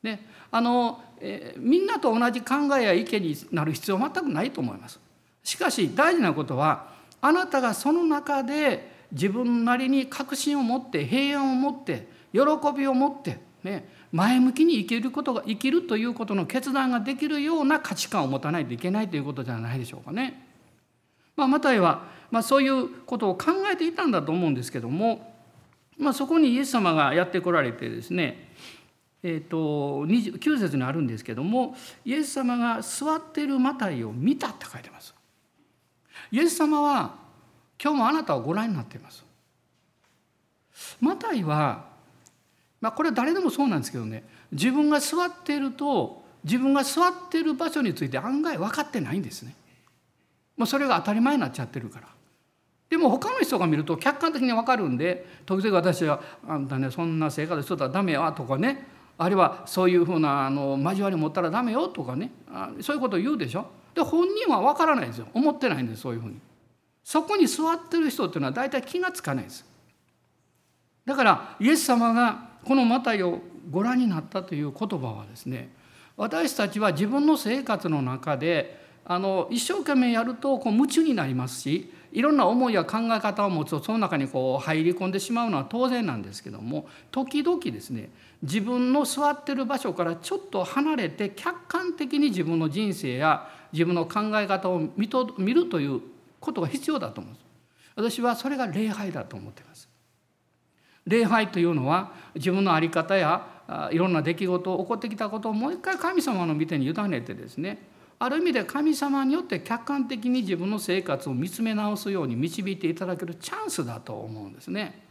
[0.02, 5.00] ね、あのえみんなと同じ考えや意見になる必要は全くないと思います。
[5.44, 6.88] しかし大事なことは
[7.20, 12.40] あなたがその中で自分なりに確信を持って平安を持って喜
[12.76, 20.48] びを持ってね前向きに生きることが生きるということの決断ができるような価値観を持たないといけないということじゃないでしょうかね。
[21.36, 25.34] まあ、マタイは、まあ、そういうことを考えていたんだと思うんですけども、
[25.98, 28.52] まあ、そこにイエス様がやってこられてですね
[29.26, 35.13] えーと、9節にあるんですけどもイエス様が座っているマタイを見たって書いてます。
[36.34, 37.14] イエス様は
[37.80, 39.24] 今日もあなたをご覧になっています。
[41.00, 41.84] マタイは、
[42.80, 49.54] まあ、これは誰でもそうなんですけどね自分が座っていると自分が座っている場所について案外分かってないんですね。
[50.56, 52.08] もうそれが当たり前になっちゃってるから。
[52.90, 62.30] でも他の人が見ると客観的に分かるんで時々私は「あんたねそんな生活しとったらダメや」とかねあるいはそういうふうなあの交わり持ったらダメよとかね。
[62.80, 63.66] そういうことを言うでしょ。
[63.94, 65.28] で本人は分からないですよ。
[65.34, 66.36] 思ってないんですそういうふうに。
[67.04, 69.64] そこに座ってる人っていうのは大体気が付かないです。
[71.04, 75.70] だからイエス様がこのマタイをご覧になったという言葉はですね
[76.16, 88.08] 私たちは自分の生活の中であの一生懸命やるとこう夢中になりますしいろんな思いや考え方を持つとその中にこう入り込んでしまうのは当然なんですけども時々ですね
[88.40, 96.00] 自分の座ってる場所からちょっと離れて客観的に自分の人生や自分の考え方を見と見るという
[96.38, 97.44] ことが必要だと思うんです。
[97.96, 99.88] 私はそれが礼拝だと思っています。
[101.06, 103.44] 礼拝というのは自分の在り方や
[103.90, 107.78] いろんな出来事起こってきたことをもう一回神様の御手に委ねてですね
[108.18, 115.02] ある意味で神様によって客観的に自分の生活を見つめ直すように導いていただけるチャンスだと思うんですね。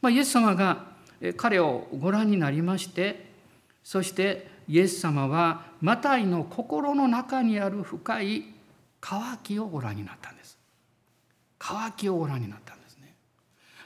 [0.00, 0.86] まあ、イエス様が
[1.36, 3.30] 彼をご覧になりまして
[3.84, 8.44] そしてイエス様はマタイの心の中にある深い
[9.00, 10.58] 渇きをご覧になったんです
[11.58, 13.14] 渇きをご覧になったんですね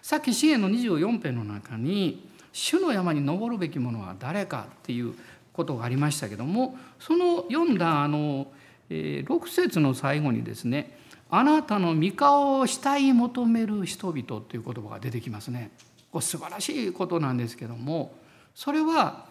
[0.02, 5.14] さっき詩篇の24編の中に「主の山に登るべきものは誰か」っていう
[5.54, 8.48] ことがありましたけどもその読んだあの、
[8.90, 10.98] え、6節の最後にですね
[11.30, 15.70] 「あなたの御顔を慕い求める人々」という言葉が出てきますね。
[16.12, 18.14] これ素晴らしいことなんですけども
[18.54, 19.26] それは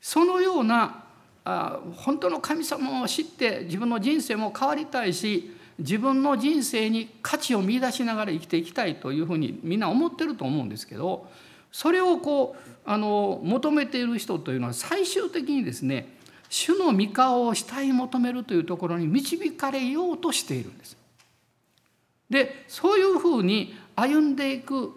[0.00, 1.04] そのような
[1.44, 11.28] あ本当の神様を知って自分の人生も変わりたいし自分の人生に価値を見いだしながら生きていきたいというふうにみんな思ってると思うんですけど
[11.72, 16.16] それをこうあの求めている人というのは最終的にですね
[16.48, 20.96] 主の御顔を慕い求めるというところに導かれようとしているんです。
[22.30, 24.92] でそういうふうに歩んでいく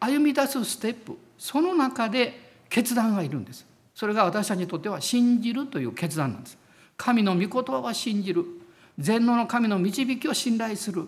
[0.00, 3.66] 歩み出すステップその中で決断がいるんです。
[3.94, 6.58] それが私たちにとっては信じるという決断なんです。
[6.96, 8.44] 神の御言葉は信じる
[8.98, 11.06] 全能の神の導きを信頼する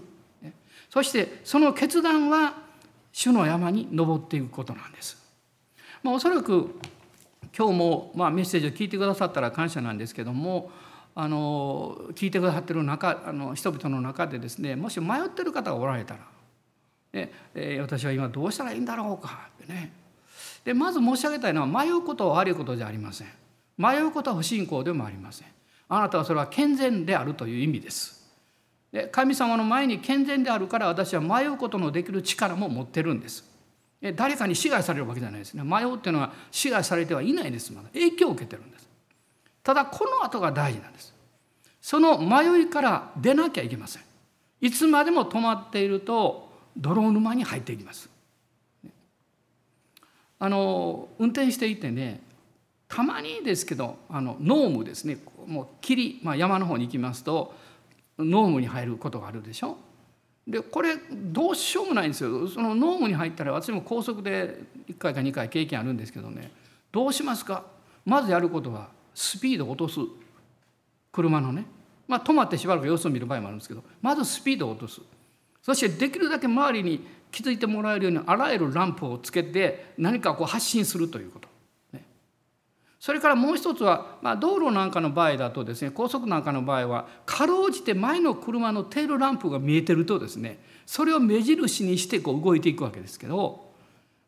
[0.88, 2.54] そしてその決断は
[3.12, 5.18] 主の山に登っていくことなんです。
[6.02, 6.78] まあ、おそらく
[7.56, 10.70] 今日もまあメッセージを聞いてくださったら感謝なんですけども
[11.14, 16.20] あの聞いてくださってる中あの人々の中でですねもし迷ってる方がおられたら、
[17.12, 19.92] ねえー、私は今どうしたらいいんだろうかってね。
[20.64, 23.28] でまず申し上げたいのは迷うことは悪いことじゃありません。
[23.76, 25.48] 迷うことは不信仰でもありません。
[25.88, 28.19] あなたはそれは健全であるという意味です。
[28.92, 33.44] で神様の前に健全であるから私は迷うことのできる力も持ってるんです。
[34.16, 35.62] 誰かに支配されるわけじゃないですね。
[35.62, 37.72] 迷うっていうのは支配されてはいないです。
[37.72, 37.88] まだ。
[37.90, 38.88] 影響を受けてるんです。
[39.62, 41.14] ただこの後が大事なんです。
[41.82, 44.02] その迷いから出なきゃいけません。
[44.60, 48.08] いつまでも止まっていると泥沼に入っていきます。
[50.38, 52.22] あの運転していてね
[52.88, 55.18] たまにですけどあの濃霧ですね。
[55.46, 57.54] もう霧、まあ、山の方に行きますと
[58.24, 59.76] 濃霧に入ることがあるでしょ？
[60.46, 62.48] でこれどうしようもないんですよ。
[62.48, 66.50] その濃霧に入ったら私も高速で1回か2回経験あるんですけどね。
[66.90, 67.64] どうしますか？
[68.04, 70.00] まずやることはスピードを落とす。
[71.12, 71.66] 車のね。
[72.08, 75.00] まあ止まってしばらく様子を見る場合もあるんですけどまずスピードを落とす。
[75.62, 81.49] そしてできるだけ周りに気づいてもらえるようにあらゆるランプをつけて何かこう発信するということ。
[83.00, 93.70] それからもう一つは、まあ、道路なんかの場合だとですね高速なんかの場合はかろうじて前の車のテールランプが見えてるとですねそれを目印にしてこう動いていくわけですけど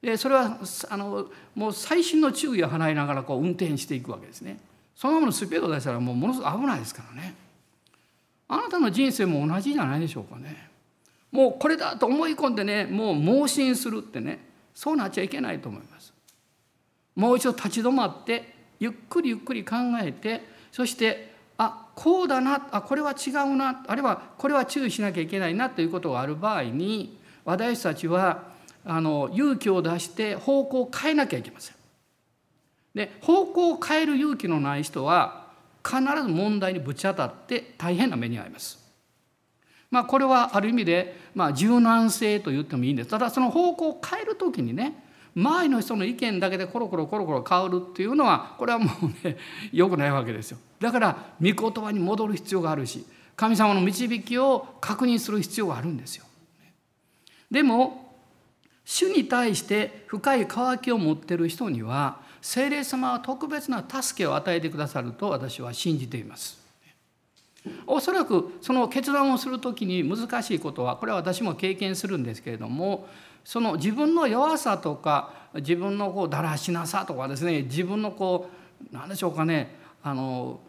[0.01, 0.59] でそれは
[0.89, 4.59] あのもう細心の注意を払いながらこう運転していくわけですね。
[4.97, 7.35] そのままのスピード出したらもうものすごく危ないですからね。
[8.49, 10.71] あなたの人生も同じじゃないでしょうかね。
[11.31, 16.13] もうこれだと思い込んでねもう盲信するってねそうなっちゃいけないと思います。
[17.15, 18.52] もう一度立ち止まって
[18.83, 20.43] ゆっくりゆっくり考えて
[20.73, 28.51] そしてあこうだなあこれは違うなあるいはこれは注意しなきゃいけないなということがある場合に私たちは
[28.85, 31.77] あの勇気を出して方向を変えなきゃいけません。
[32.95, 35.47] で方向を変える勇気のない人は
[35.85, 38.83] 必ず問題にぶち当たって大変な目に遭います。
[39.93, 45.02] まあ、これはある意味で、まあ、柔軟性と言ってもいいんですただその方向を変える時にね
[45.35, 49.39] 周りの人の意見だけでコロコロコロコロ変わるっていうのはこれはもうね
[49.73, 50.59] よくないわけですよ。
[50.81, 56.25] だから御言葉に戻る必要があるし神様の導きを確認する必要があるんですよ。
[57.51, 58.15] でも
[58.85, 66.61] 主に対して深い渇きを持っている人には聖霊様は特別な助けを与えてくださると私は信じています。
[67.87, 73.07] おそらくその決断をする時に難しいことはこれは私も経験するんですけれども
[73.45, 78.51] その自分の弱さとか自分のこうだらしなさとかですね自分のこ
[78.91, 80.61] う何でしょうかねあの、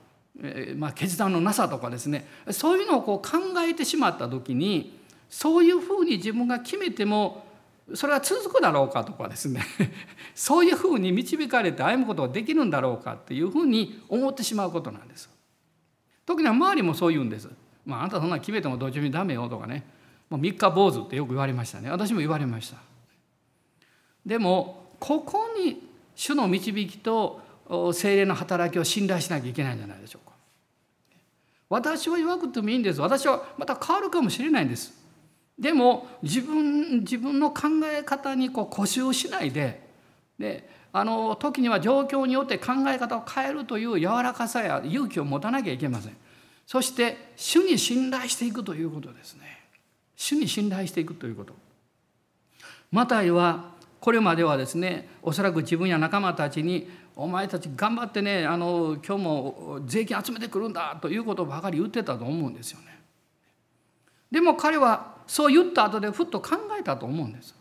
[0.42, 7.46] えー、まあ、決断のなさとかですねそういうのをこう考えてしまった時にそういうふうに自分が決めても
[7.96, 9.64] それは続くだろうかとかですね
[10.36, 15.30] そういうふうに導かれて歩むことができるんだろうかっていうふうに思ってしまうことなんです。
[16.26, 17.50] 時には周りもそう言うんです。
[17.86, 19.86] まあ、あんたそんな決めてもどっちみダメよとかね
[20.34, 21.92] もう三日坊主ってよく言われましたね。
[21.92, 22.78] 私も言われました。
[24.26, 27.40] でもここに主の導きと
[27.94, 30.34] 精霊の働きを信頼しなきゃいけないんじゃないでしょうか。
[31.70, 33.00] 私は弱くてもいいんです。
[33.00, 34.94] 私はまた変わるかもしれないんです。
[35.60, 39.88] でも自分自分の考え方にこう固執しないで
[40.40, 46.18] であの時には状況によって考え方を変えるという柔らかさや勇気を持たなきゃいけません。
[46.66, 49.63] そして主に信頼していくということですね。
[50.16, 51.54] 主に信頼していくということ
[52.92, 63.00] マタイはこれまではですねおそらく自分や仲間たちに「お前たち頑張ってねあの今日も税金集めてくるんだ」ということばかり言ってたと思うんですよね。
[64.32, 67.56] でも彼はそう言った後でふっと考えたと思うんです。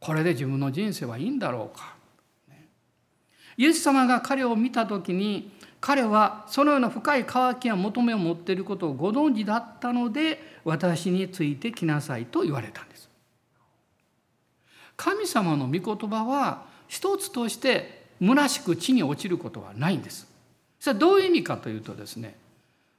[0.00, 1.96] これで自分の人生はいいんだろうか
[3.56, 5.50] イエス様が彼を見た時に
[5.80, 13.08] 彼はそのような深い渇きや求めを持っていることをご存知だったので私についてきなさいと言われたんです。
[14.96, 20.26] 神様の御言葉は一つとして虚しく地に落ちることはないんです。
[20.80, 22.36] それはどういう意味かというとですね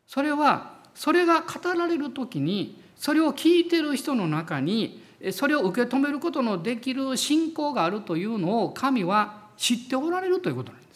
[0.07, 10.86] それはそれが語られる時にそれを聞いてる人の中にそれを受け止めることのできる信仰があるというのを神は知っておられるということなんです。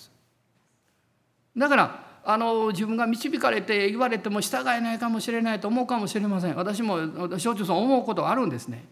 [1.57, 6.55] だからあの自分が導かれて言われても従えないかもしれないと思うかもしれません。
[6.55, 8.85] 私も承知さん思うことがあるんですね。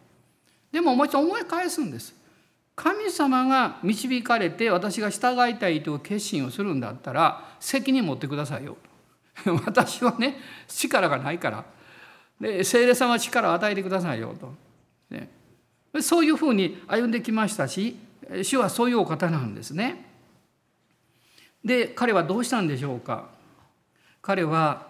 [0.71, 2.15] でももう一度思い返すんです。
[2.75, 8.77] 神様が導かれて私が従いたいという決心をするんだったら責任持ってくださいよ。
[9.65, 10.37] 私はね
[10.67, 11.65] 力がないから。
[12.39, 14.53] で聖霊様は力を与えてくださいよと、
[15.09, 15.29] ね、
[16.01, 17.97] そういうふうに歩んできましたし
[18.43, 20.08] 主はそういうお方なんですね。
[21.63, 23.29] で彼はどうしたんでしょうか？
[24.21, 24.87] 彼は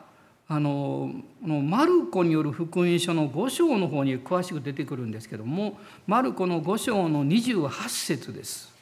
[0.47, 1.11] あの
[1.41, 8.73] マルコによる福音書の5章の方に詳しく出てくるんですけどもマルコの5章の28節です。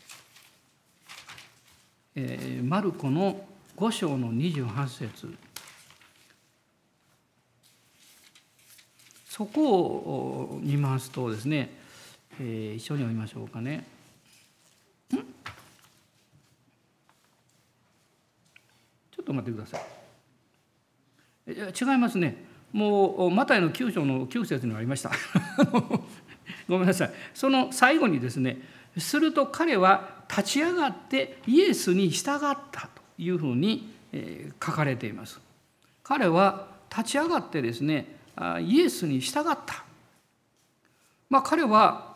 [2.15, 5.37] えー、マルコの5章の28節
[9.29, 11.69] そこを見ますとですね、
[12.39, 13.85] えー、一緒に読みましょうかね。
[19.27, 21.51] と待ってください。
[21.51, 22.45] い違いますね。
[22.71, 25.11] もうマタイの9章の9節にありました。
[26.67, 27.11] ごめんなさい。
[27.33, 28.61] その最後にですね、
[28.97, 33.89] すると彼は立ち上がってイエスに従ったというふうに
[34.63, 35.39] 書かれています。
[36.03, 38.17] 彼は立ち上がってですね、
[38.61, 39.83] イエスに従った。
[41.29, 42.15] まあ彼は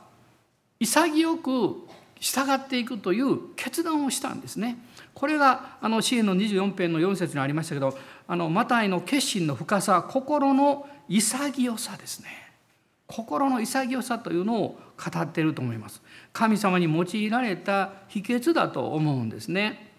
[0.79, 1.87] 潔く
[2.19, 4.77] 従っていくという決断をしたんですね。
[5.13, 7.97] これがあの支援の24編の4節にありましたけど
[8.27, 12.29] あのマタイの決心の深さ心の潔さですね。
[13.07, 16.01] 心の潔さというのを語っていると思います。
[16.31, 19.91] 神様に用いられた秘訣だと思うんですね。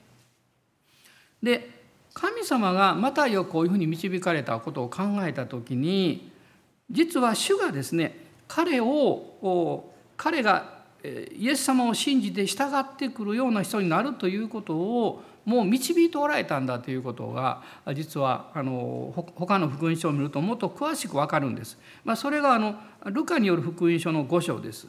[1.42, 1.70] で
[2.14, 6.30] 神様がマタイをこういうふうに導かれたことを考えた時に
[6.90, 17.62] 実は主がですね彼を彼がイエス様を信じて従ってくるような人になるということをもう導いておられたんだということが
[17.94, 21.78] 実はあの他の福音書を見るともっと詳しく分かるんです。
[22.04, 22.76] まあ、それがあの
[23.06, 24.86] ルカによる福音書の5章です。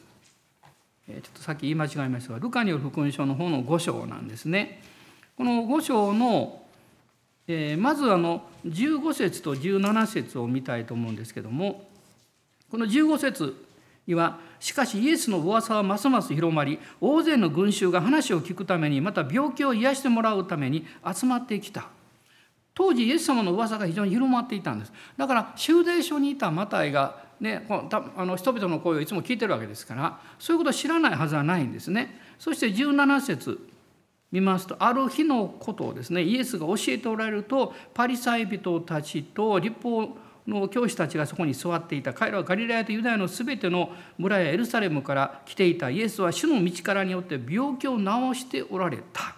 [1.08, 4.82] ちょっとさっき言い間違えましたがルカによる福音書の方の5章なんですね。
[5.36, 6.62] この5章の、
[7.48, 11.90] えー、まずあの15節と17節を見たいと思うんですけども
[12.70, 13.66] この15節
[14.08, 21.88] にはしかしイエスの噂はますます広まり大勢の群衆が話を聞くためにまた病気を癒してもらうために集まってきた。
[22.76, 24.94] 当時イエス様の噂が非常に広まっていたんです。
[25.16, 32.20] だから修税所にいたマタイが、ね、あの人々の声をいつも聞いてるわけですからそういうことを知らないはずはないんですね。
[32.40, 33.60] そして17節
[34.32, 42.14] 見ますとある日のことをですねイエスが教えておられるとパリサイ人たちと立法の教師たちがそこに座っていた。
[42.14, 48.06] 彼らはガリラヤとユダヤのすべての村やエルサレムから来ていたイエスは主の道からによって病気を治
[48.40, 49.36] しておられた。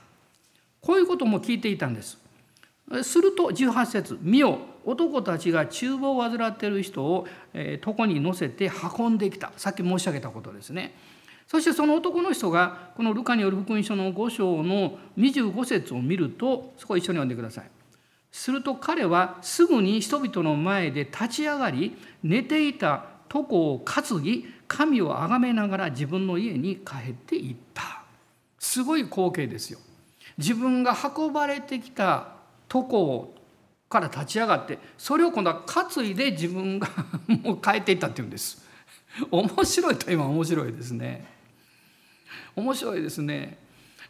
[0.81, 2.17] こういうことも聞いていたんです。
[3.03, 9.51] すると18節見よ男たちが厨房を患っている人を、床に乗せて運んできた。
[9.57, 10.95] さっき申し上げたことですね。
[11.47, 17.69] そしてその男の人がこのルカによる福音書の5章の25節を見るとそこ一緒に読んでください。
[18.35, 28.03] すると彼はすぐに人々の前で立ち上がり寝ていた床を担ぎ神を崇めながら自分の家に帰っていった。
[28.59, 29.79] すごい光景ですよ。
[30.37, 32.33] 自分が運ばれてきた
[32.67, 33.29] 床
[33.87, 36.89] から立ち上がってそれを今度は担いで自分が
[37.41, 38.61] もう帰っていったっていうんです。
[39.31, 41.25] 面白いと今面白いですね。
[42.53, 43.57] 面白いですね。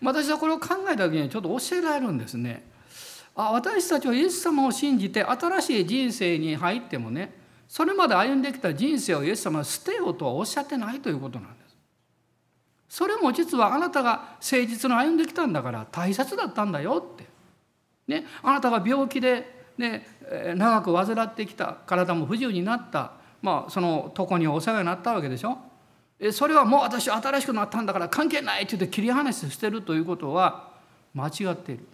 [0.02, 2.74] 私はこれを考えた時にちょっと教えられるんですね。
[3.36, 7.34] あ私たちはイエス様を信じて新しい人生に入ってもね
[7.68, 11.76] それまで歩んできた人生をイエス様は捨てようとはおっしゃってないということなんです。
[12.88, 17.26] それも実はあなたが誠実に歩んできたんだから大切だったんだよって。
[18.08, 20.06] ね、あなたが病気で、ね、
[20.56, 25.58] 長く患ってきた体も不自由になった、まあ、その床にお世話になったわけでしょ。
[26.32, 30.72] それはもう私新しくなったんだから関係ないって言って切り離して捨てるということは
[31.14, 31.86] 間違っている。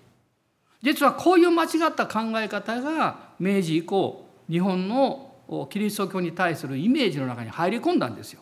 [0.81, 5.31] 実はこういう間違った考え方が明治以降日本の
[5.69, 8.41] キリスト教に対するイメージの中に入り込んだんですよ。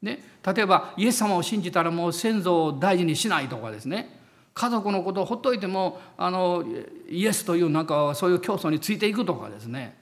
[0.00, 4.16] ね、例えばイエス様を信じたらもう先祖を大事にしないとかですね。
[4.54, 6.64] 家族のことをほっといてもあの
[7.08, 9.96] イエスというなんかそういう競争についていくとかですね。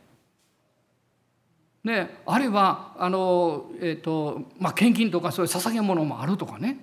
[1.85, 6.79] であるいはあの、えーとまあ、献金とかそういう捧げ物もあるとかね、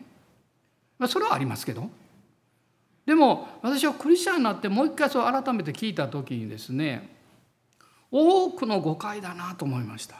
[0.97, 1.89] まあ、それはありますけど。
[3.05, 7.09] でも私はクリスチャンになってもう一回そう改めて聞いた時にですね
[8.09, 10.17] 多くの誤解だなと思いました。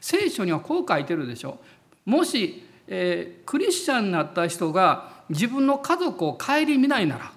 [0.00, 1.58] 聖書にはこう書いてるでしょ。
[2.04, 7.32] もし、えー、クリスチャンになった人が自分の家族を顧みないなら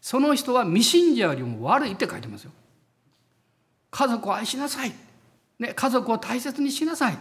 [0.00, 2.52] その人は未信者よりも悪いって書いてますよ。
[3.90, 4.92] 家族を愛しなさい、
[5.58, 7.18] ね、家族を大切にしなさい。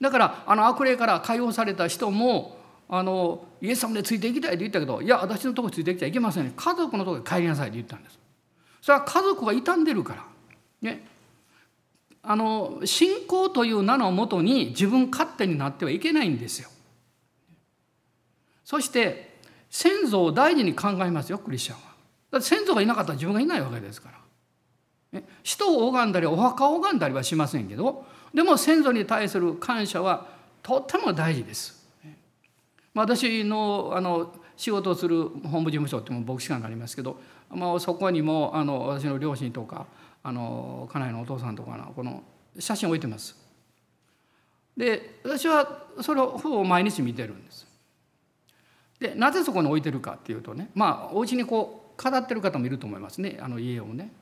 [0.00, 2.58] だからあの悪霊から解放された人も
[2.94, 8.18] あのイエス様でついていきたいって言ったけどいや私のとこについてきちゃいけません家族のとこに帰りなさいって言ったんです
[8.82, 10.26] それは家族が傷んでるから
[10.82, 11.02] ね
[12.22, 16.68] あの信仰という名のもとに自分勝手になってはいけないんですよ。
[18.64, 19.38] そして
[19.70, 21.82] 先祖を大事に考えますよクリスチャンは。
[22.30, 24.10] だって先祖がいなかったら自分がいないわけですか
[25.12, 25.18] ら。
[25.18, 30.26] ね、人を拝んだりお墓を拝んだりはしませんけどでも先祖に対する感謝は
[30.62, 31.81] とっても大事です。
[32.94, 37.18] まあ、私のあの仕事をする本部事務所っても牧師館がありますけど、
[37.50, 39.86] まあ、そこにもあの私の両親とか
[40.22, 42.22] あの家内のお父さんとかのこの
[42.58, 43.36] 写真を置いてます。
[44.76, 47.66] で私はそれをほぼ毎日見てるんです。
[49.00, 54.12] でなぜそこに置いてるかっていうとねまあお家にこう飾ってる方もいると思いますねあの家をね。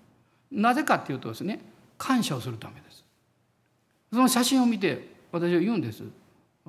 [0.51, 1.61] なぜかっていうとですね
[1.99, 3.05] 感謝をするためです。
[4.13, 6.03] その写真を見て私は言うんです。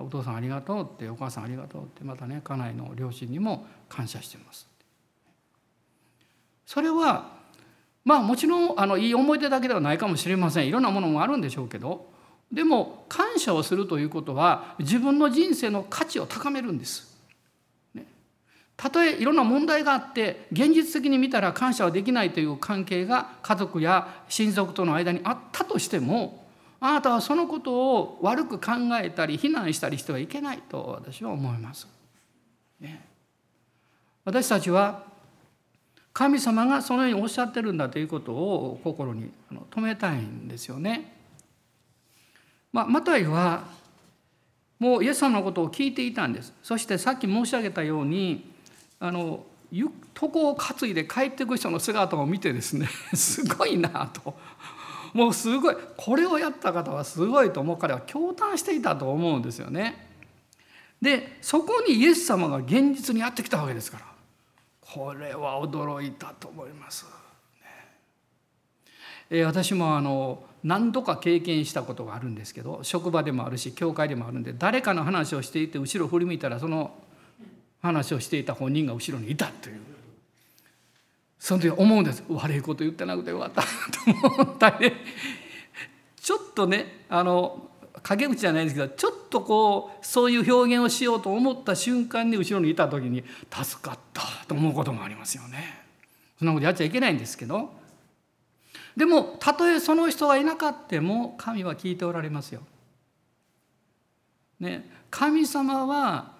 [0.01, 4.67] お父さんありがとうってお母さんありがとうってまたね家内の両親にも感謝してます。
[6.65, 7.41] それは
[8.05, 12.09] まあもちろんあのいい思い出だけではないかもしれませんいろんなものもあるんでしょうけど
[12.51, 17.11] でも感謝をするということは自分の人生の価値を高めるんです。
[18.81, 26.40] たとえいろんな問題があって現実的に見たら感謝はできないという関係が家族や親族との間にあったとしても
[26.83, 31.87] あなたはそのことを悪く考えたり非難したりしてはいけないと私は思います。
[32.79, 33.07] ね、
[34.25, 35.03] 私たちは
[36.11, 39.31] 神様がそのようにおっしゃってるんだということを心に
[39.69, 41.15] 留めたいんですよね。
[42.73, 43.65] まあ、マタイは
[44.79, 46.51] もうイエス様のことを聞いていたんです。
[46.63, 48.51] そしてさっき申し上げたように
[48.99, 49.91] あの床
[50.39, 54.33] を担いで帰ってくる人の姿を見てですね すごいなと
[55.13, 60.09] もうすごいこれをやった方はすごいと思う彼は驚嘆していたと思うんですよね。
[61.01, 64.05] でそこにイエス様が現実にやってきたわけですから。
[64.81, 67.05] これは驚いたと思います。
[69.29, 76.91] え私もあの何度か経験したことがあるんですけど職場でもあるし教会でもあるんで誰かの話をしていて後ろ振り向いたらその
[77.81, 79.79] 話をしていた本人が後ろにいたという
[81.41, 84.95] その時思うんです悪いこと言ってなくてよかったと思ったりね
[86.15, 87.67] ちょっとねあの
[88.03, 95.81] 陰口じゃないんですけどちょっとこうそういう表現をしようと思った瞬間に後ろにいた時に助かったと思うこともありますよね。
[96.37, 97.71] そんなことやっちゃいけないんですけど
[98.95, 102.61] でもたとえその人がいなかっても神は聞いておられますよ。
[104.59, 106.33] ね、神様は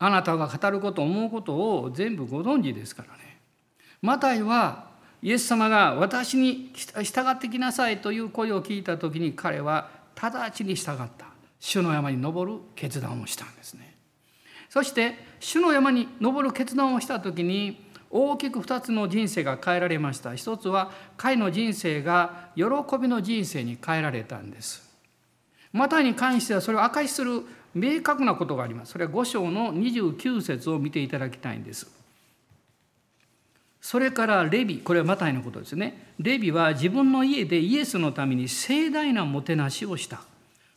[0.00, 3.31] あなたが語ること思うことを全部ご存知ですからね。
[4.02, 4.90] マタイは
[5.22, 9.90] イエス様が私に従ってきなさいという声を聞いた時に彼は
[10.20, 11.26] 直ちに従った。
[11.60, 13.94] 主の山に登る決断をしたんですね。
[14.68, 20.34] そして主の山に登る決断をした時に大きく2つの人生が変えられました。
[20.34, 22.64] 一つは彼の人生が喜
[23.00, 24.90] びの人生に変えられたんです。
[25.72, 27.42] マタイに関してはそれを証しする
[27.72, 28.92] 明確なことがあります。
[28.92, 32.01] それは5章の29節を見ていただきたいんです。
[33.82, 36.14] それからレビこれはマタイのことですね。
[36.20, 40.22] レビは自分の家でイエスのために盛大なもてなしをした。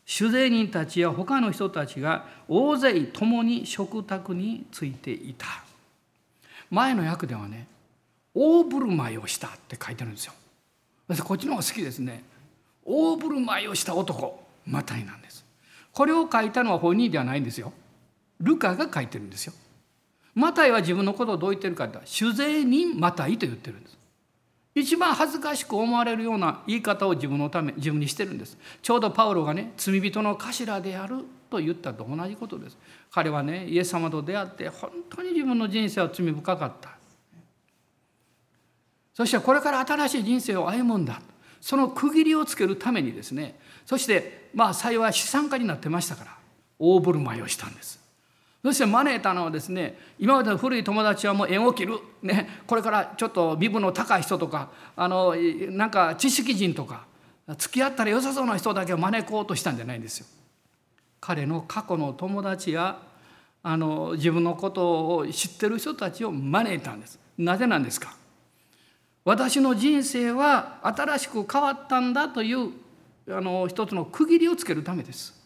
[0.08, 5.46] 酒税人たちや他の人たちが大勢共に食卓についていた。
[6.72, 7.68] 前の訳ではね
[8.34, 10.34] 大振る舞いをしたって書いてるんですよ。
[11.08, 12.24] 私こっちの方が好きですね。
[12.84, 15.46] 大振る舞いをした男マタイなんです。
[15.94, 17.72] これを書いたのは本人ではないんですよ。
[18.40, 19.54] ルカが書いてるんですよ。
[20.36, 23.98] マタイは自分のことをどう言ってるかって酒税人マタイと言ってるんです。
[24.76, 28.58] 一番恥ずかしく思われるような言い方を自分のため自分にしてるんです。
[28.82, 32.78] ちょうどパウロがね罪人の頭であると言ったと同じことです。
[33.10, 36.90] 彼はねイエス様と出会って本当に自分の人生は罪深かった。
[39.14, 41.22] そしてこれから新しい人生を歩むんだ。
[41.62, 46.38] その区切りをつけるためにですねそしてまあ幸い資産家になってましたから
[46.78, 48.05] 大振る舞いをしたんです。
[48.66, 55.36] そして招いたのはですね今までの古い友達はもう縁を切る、ね、これからちょっと身分の高い人とかあの
[55.70, 57.06] なんか知識人とか
[57.60, 60.26] 付き合ったら良さそうな人だけを招こうとしたんじゃないんですよ。
[61.22, 63.00] 彼の過去の友達や
[63.62, 67.20] あの自分のことを知ってる人たちを招いたんです。
[67.38, 68.16] なぜなんですか？
[69.24, 72.72] 私の人生は新しく変わったんだという
[73.30, 75.45] あの一つの区切りをつけるためです。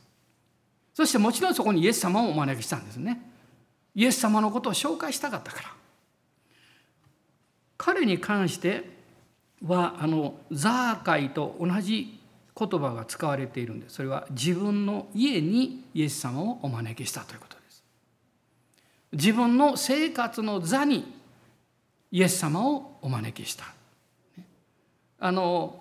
[0.99, 3.21] そしてもちろんそこにイエス様をお招きしたんですね。
[3.95, 5.73] イエス様のことを紹介したかったから。
[7.77, 8.83] 彼に関して
[9.65, 12.19] はあのザーカイと同じ
[12.53, 13.95] 言葉が使われているんです。
[13.95, 17.81] それは自分の家にイエス様をお招きしたということです。
[19.13, 21.13] 自分の生活の座に
[22.11, 23.63] イエス様をお招きした。
[25.17, 25.78] あの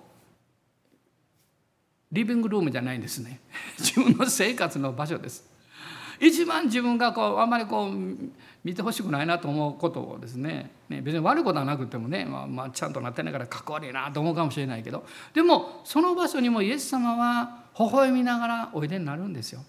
[2.11, 3.41] リビングルームじゃないんですね。
[3.79, 5.49] 自分の生活の場所です。
[6.21, 7.93] 一番自分がこうあんまりこう
[8.65, 10.71] 見てほしくないなと思うことをですね。
[10.89, 15.07] ね別に悪いことはなくてもね、まあ、まあちゃんとなってないからかっこ悪いなと思うかもしれないけど。
[15.33, 19.61] でもその場所にもイエス様は微笑みながらおいでになるんですよ。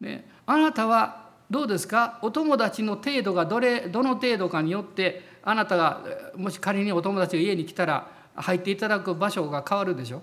[0.00, 2.18] であなたはどうですか？
[2.22, 6.02] お友達の程度がどれどの程度かによってあなたが
[6.36, 10.22] もし仮にお友達が家に来たら入っていただく場所が変わるでしょ？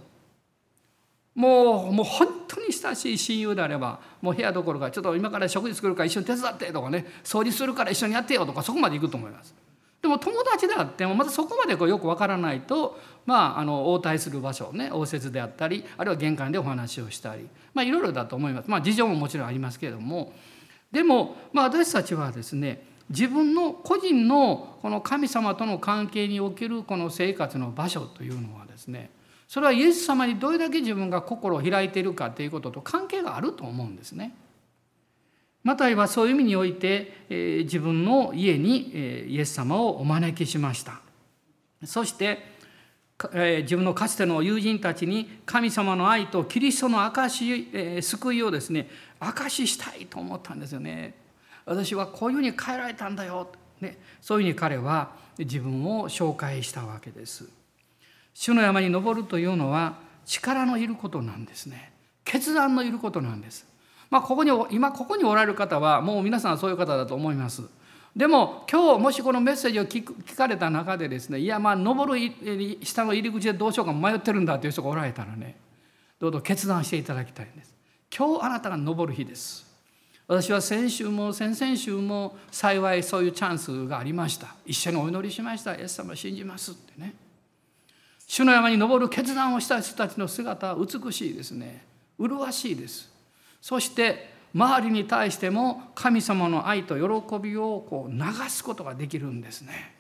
[1.33, 9.55] もうもう本当に親しい親友であればもう部屋どころかちょっと今から食事作るから一緒に手伝ってとかね掃除するから一緒にやってよとかそこまで行くと思います。
[10.01, 18.69] でも友達であってもまたそこまでこうよくわからないと、まあ、あの応対する場所ね応接であったりあるいは玄関でお話をしたり、まあ、いろいろだと思います。
[18.69, 20.33] まあ、事情ももちろんありますけれども
[20.91, 29.11] でも、まあ、私たちはですね自分の個人のこの神様との関係におけるこの生活の場所というのはですね
[29.51, 34.33] それはイエス様にどれだけ自分が心を開いているかということと関係があると思うんですね。
[35.65, 41.01] マタイはそういう意味において、えー、自分の家に、えー、イエス様をお招きしました。
[41.83, 42.39] そして、
[43.33, 48.87] えー、自分のかつての友人たちに神様の愛とキリストの証、えー、救いをですね
[49.19, 51.13] 証ししたいと思ったんですよね。
[51.65, 57.59] 私はこういうふうに変えられたんだよ、ね、そういうふうに彼は自分を紹介したわけです。
[58.33, 61.91] 主の山に登るというのは力のいることなんですね。
[62.23, 63.65] 決断のいることなんです。
[64.09, 67.63] まあここに今ここにおられる方はもう皆さんそういう方だと思います。
[68.15, 72.33] でも今日もしこのメッセージを聞聞かれた中でですねいやまあ登る
[72.83, 75.55] 下の入り口でどうしようか迷ってるんだという人がおられたらね
[76.19, 77.73] どうぞ決断していただきたいんです。
[78.15, 79.65] 今日あなたが登る日です。
[80.27, 84.55] 私は先週も先々週も幸いそういうチャンスがありました。
[84.65, 85.75] 一緒にお祈りしました。
[85.75, 87.13] イエス様信じますってね。
[88.31, 91.83] 主の山に登る決断をした人たちの姿は美しいですね。
[92.17, 93.11] 麗しいです。
[93.61, 99.93] そして周りに対しても神様の愛と喜びをこう流すことができるんですね。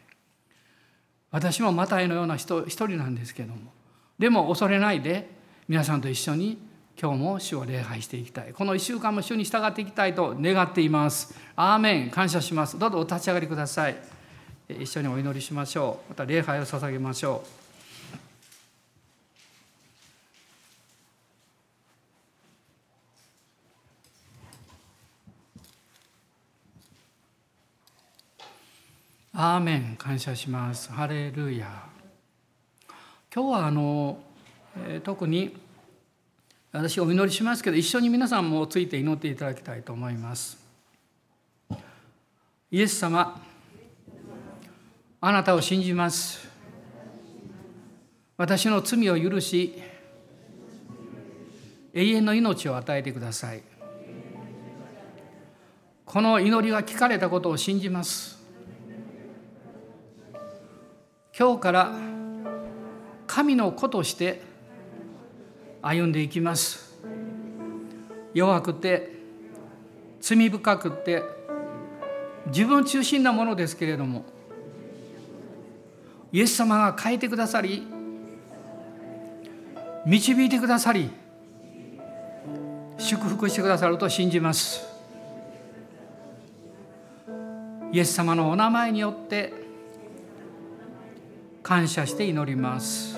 [1.29, 3.73] 私もマタイのような人一人なんですけども。
[4.17, 5.29] でも恐れないで
[5.67, 6.57] 皆さんと一緒に
[6.97, 8.53] 今日も主を礼拝していきたい。
[8.53, 11.37] この1週間も主に従っていきたいと願っています。
[11.57, 12.09] アーメン。
[12.09, 12.79] 感謝します。
[12.79, 13.97] どうぞお立ち上がりください。
[14.69, 16.11] 一緒にお祈りしましょう。
[16.11, 17.60] また礼拝を捧げましょう。
[29.33, 31.85] アーメン感謝しますハレルヤ
[33.33, 34.19] 今日はあの、
[34.89, 35.55] えー、特に
[36.73, 40.57] 私お祈りしますけど一緒に皆さんもついて祈っていただきたいと思います。
[42.71, 43.41] イエス様
[45.21, 46.49] あなたを信じます。
[48.35, 49.81] 私の罪を許し
[51.93, 53.63] 永遠の命を与えてください。
[56.03, 58.40] この祈りが聞かれたことを信じます。
[61.41, 61.91] 今日から
[63.25, 64.43] 神の子として
[65.81, 66.95] 歩んでいきます。
[68.35, 69.09] 弱くて
[70.19, 71.23] 罪深くて
[72.45, 74.23] 自分中心なものですけれども
[76.31, 77.87] イエス様が変えてくださり
[80.05, 81.09] 導いてくださり
[82.99, 84.85] 祝福してくださると信じます。
[87.91, 89.60] イエス様のお名前によって
[91.63, 93.17] 感謝して祈ります。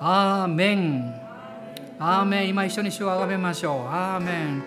[0.00, 1.14] アーメン。
[1.98, 2.48] アーメン。
[2.48, 3.88] 今一緒に主をあがめましょう。
[3.88, 4.62] アーメン。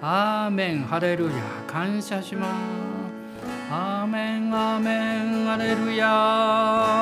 [0.00, 0.84] アーメン。
[0.84, 1.32] ハレルヤ。
[1.66, 2.50] 感謝します。
[3.72, 4.54] アーメン。
[4.54, 5.46] アーメン。
[5.46, 6.99] ハレルヤ。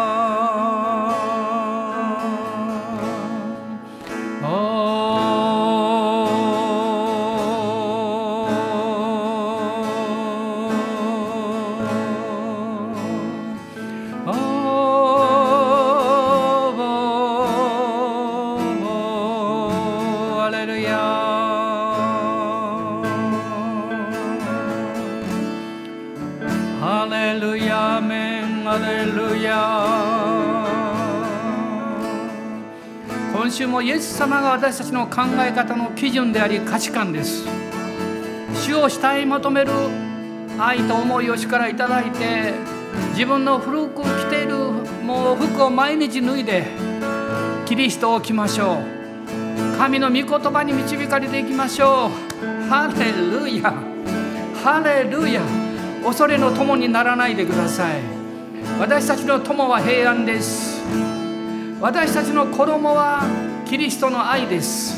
[33.59, 37.45] 週もイエス様が私たちの考え方の基準であり価値観です。
[38.55, 39.73] 主を慕い求める
[40.61, 42.55] 愛と思いを主からいただいて
[43.15, 44.55] 自分の古く着ている
[45.03, 46.69] もう服を毎日脱いで
[47.67, 48.79] キリストを着ましょ
[49.75, 49.77] う。
[49.77, 52.69] 神の御言葉に導かれていきましょう。
[52.69, 53.75] ハレルヤ。
[54.63, 55.43] ハレルヤ。
[56.05, 58.01] 恐れの友にならないでください。
[58.79, 60.81] 私たちの友は平安です。
[61.81, 64.97] 私たちの衣はキリストの愛です。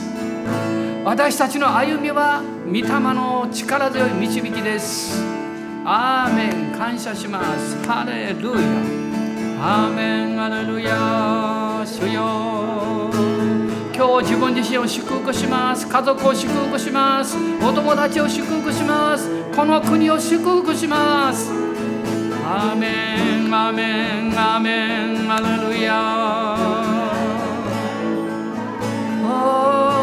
[1.05, 5.21] 私たちの歩みは御霊の力強い導きです。
[5.85, 6.79] アーメン。
[6.79, 7.77] 感謝します。
[7.85, 8.57] ハレルヤ。
[9.61, 10.37] アーメン。
[10.37, 11.83] ハレルヤ。
[11.85, 13.11] 主よ。
[13.93, 15.89] 今日自分自身を祝福します。
[15.89, 17.37] 家族を祝福します。
[17.61, 19.29] お友達を祝福します。
[19.53, 21.51] この国を祝福します。
[22.47, 23.53] アーメン。
[23.53, 24.39] アーメン。
[24.39, 25.27] アーメン。
[25.27, 26.80] ハレルヤ。
[29.43, 30.00] Oh.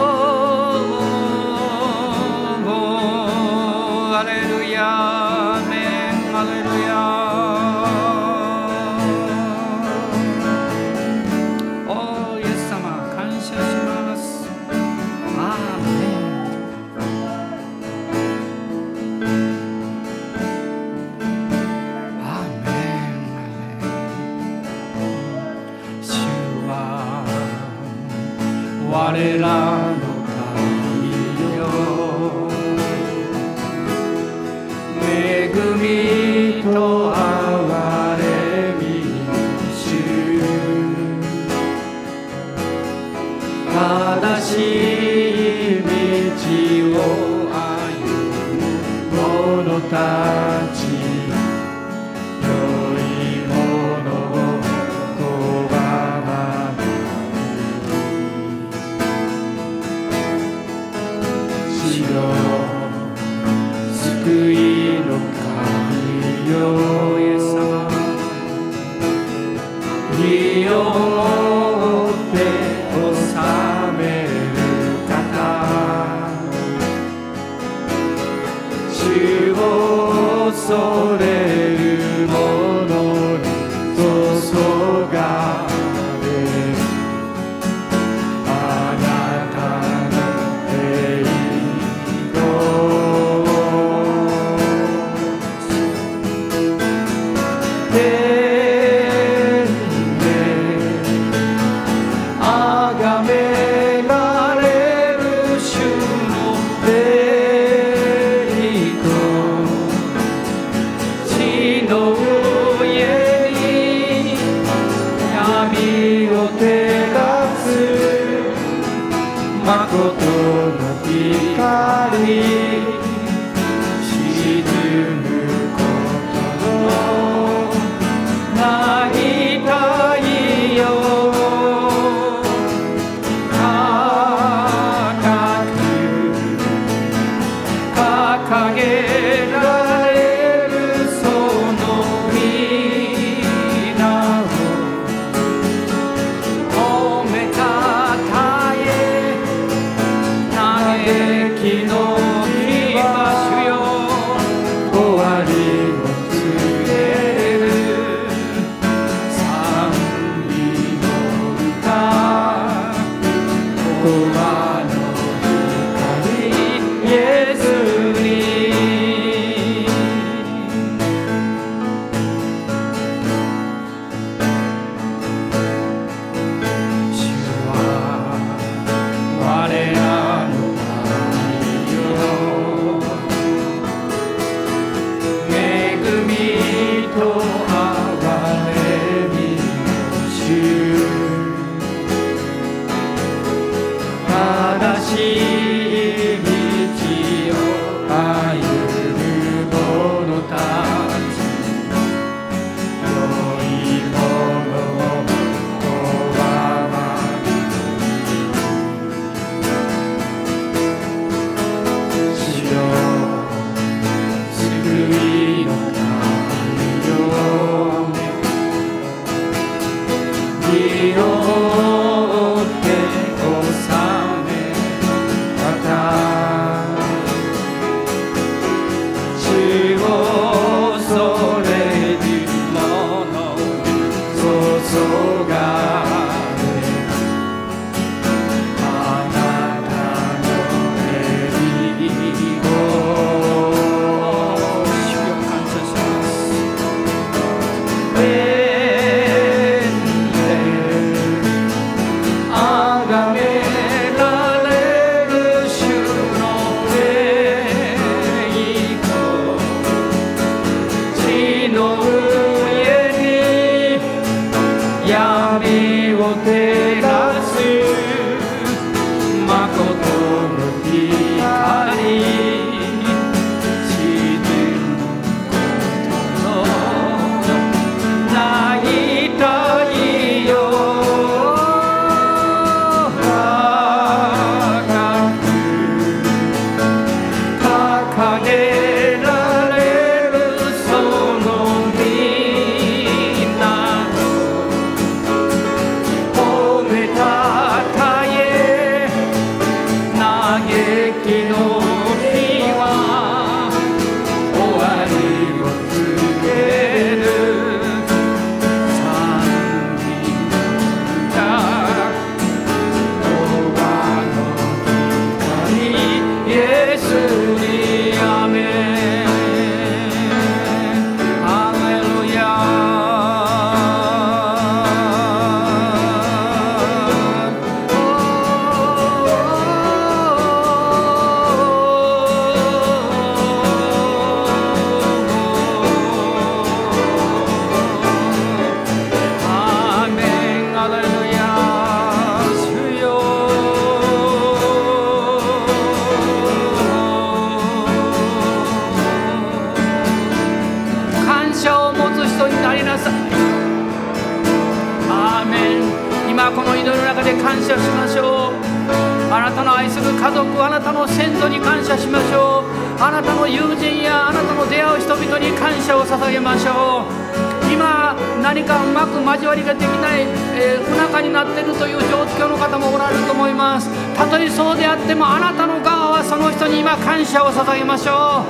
[359.57, 367.73] たの愛する家族あなたの先祖に感謝しましょうあなたの友人やあなたの出会う人々に感謝を捧げましょう。
[367.73, 370.21] 今何かうまく交わりができない、
[370.55, 373.89] えー、不仲になっているという状況の方もおられると思います。
[374.15, 378.45] たとえそうであってもあなたの側はその人に今感謝を捧げましょう。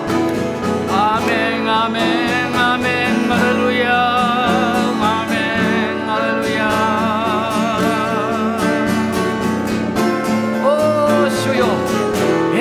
[0.92, 2.00] アメンアメ
[2.52, 4.77] ンアメンマレルヤ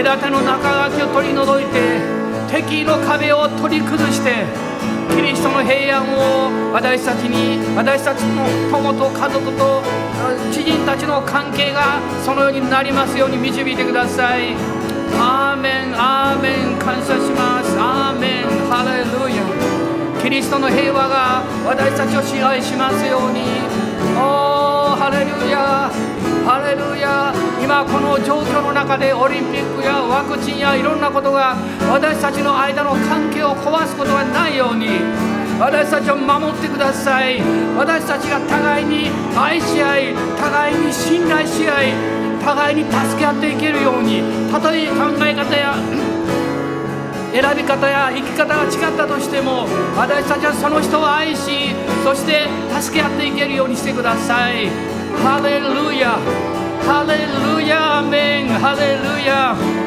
[0.07, 1.99] 館の中書きを取り除いて
[2.49, 4.47] 敵の壁を取り崩して
[5.11, 9.83] キリストの平安を私たちに私たちの友と家族と
[10.53, 14.55] 知人たちの関係がそのようになりますように導いてください。
[15.19, 17.77] アーメンアーメン感謝します。
[17.79, 20.23] アーメンハレルヤ。
[20.23, 23.43] キリストの平和が私たちを支配しますように。
[24.15, 25.91] おーハレルヤ。
[26.47, 31.59] ハレルヤ今この状況の中でオリンピックやワクチンやいろんなことが
[31.91, 34.87] 私たちの間の関係を壊すことがないように
[35.59, 37.43] 私たちを守ってください
[37.75, 41.91] 私たちが互いに愛し合い互いに信頼し合い
[42.39, 45.75] 互いに助け合っていけるようにたとえ考え方や
[47.35, 49.67] 選び方や生き方が違ったとしても
[49.99, 51.75] 私たちはその人を愛し
[52.07, 54.96] そして助け合っていけるようにしてください。
[55.23, 56.19] Hallelujah.
[56.83, 57.77] Hallelujah.
[57.77, 58.49] Amen.
[58.49, 59.86] Hallelujah.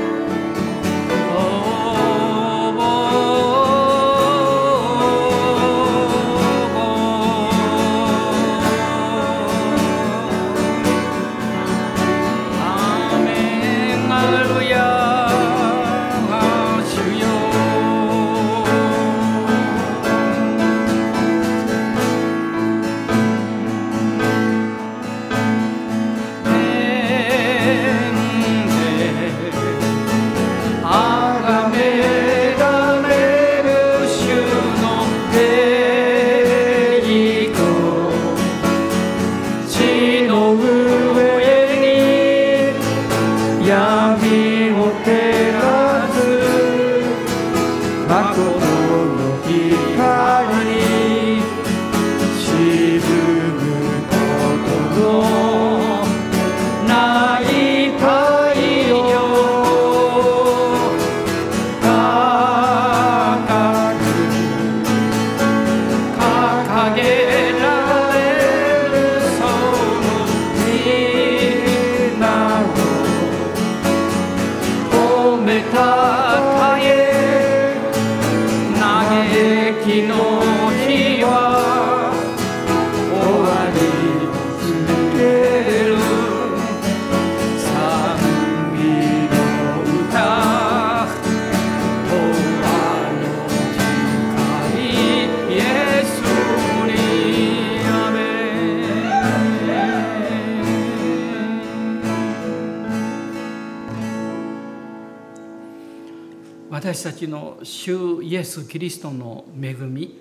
[108.64, 110.20] ス・キリストの恵み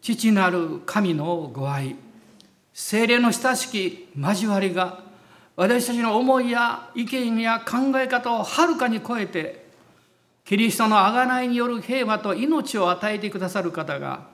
[0.00, 1.96] 父なる神のご愛
[2.72, 5.00] 精霊の親しき交わりが
[5.56, 9.66] 私たちの思いや意見や考え方をはるかに超えて
[10.44, 14.28] キリストの贖いによる平和と命を与えてくださる方が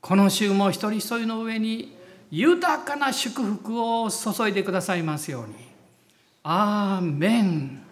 [0.00, 1.96] この週も一人一人の上に
[2.30, 5.54] 豊かな祝福を注いでくださいますように。
[6.44, 7.82] アーメン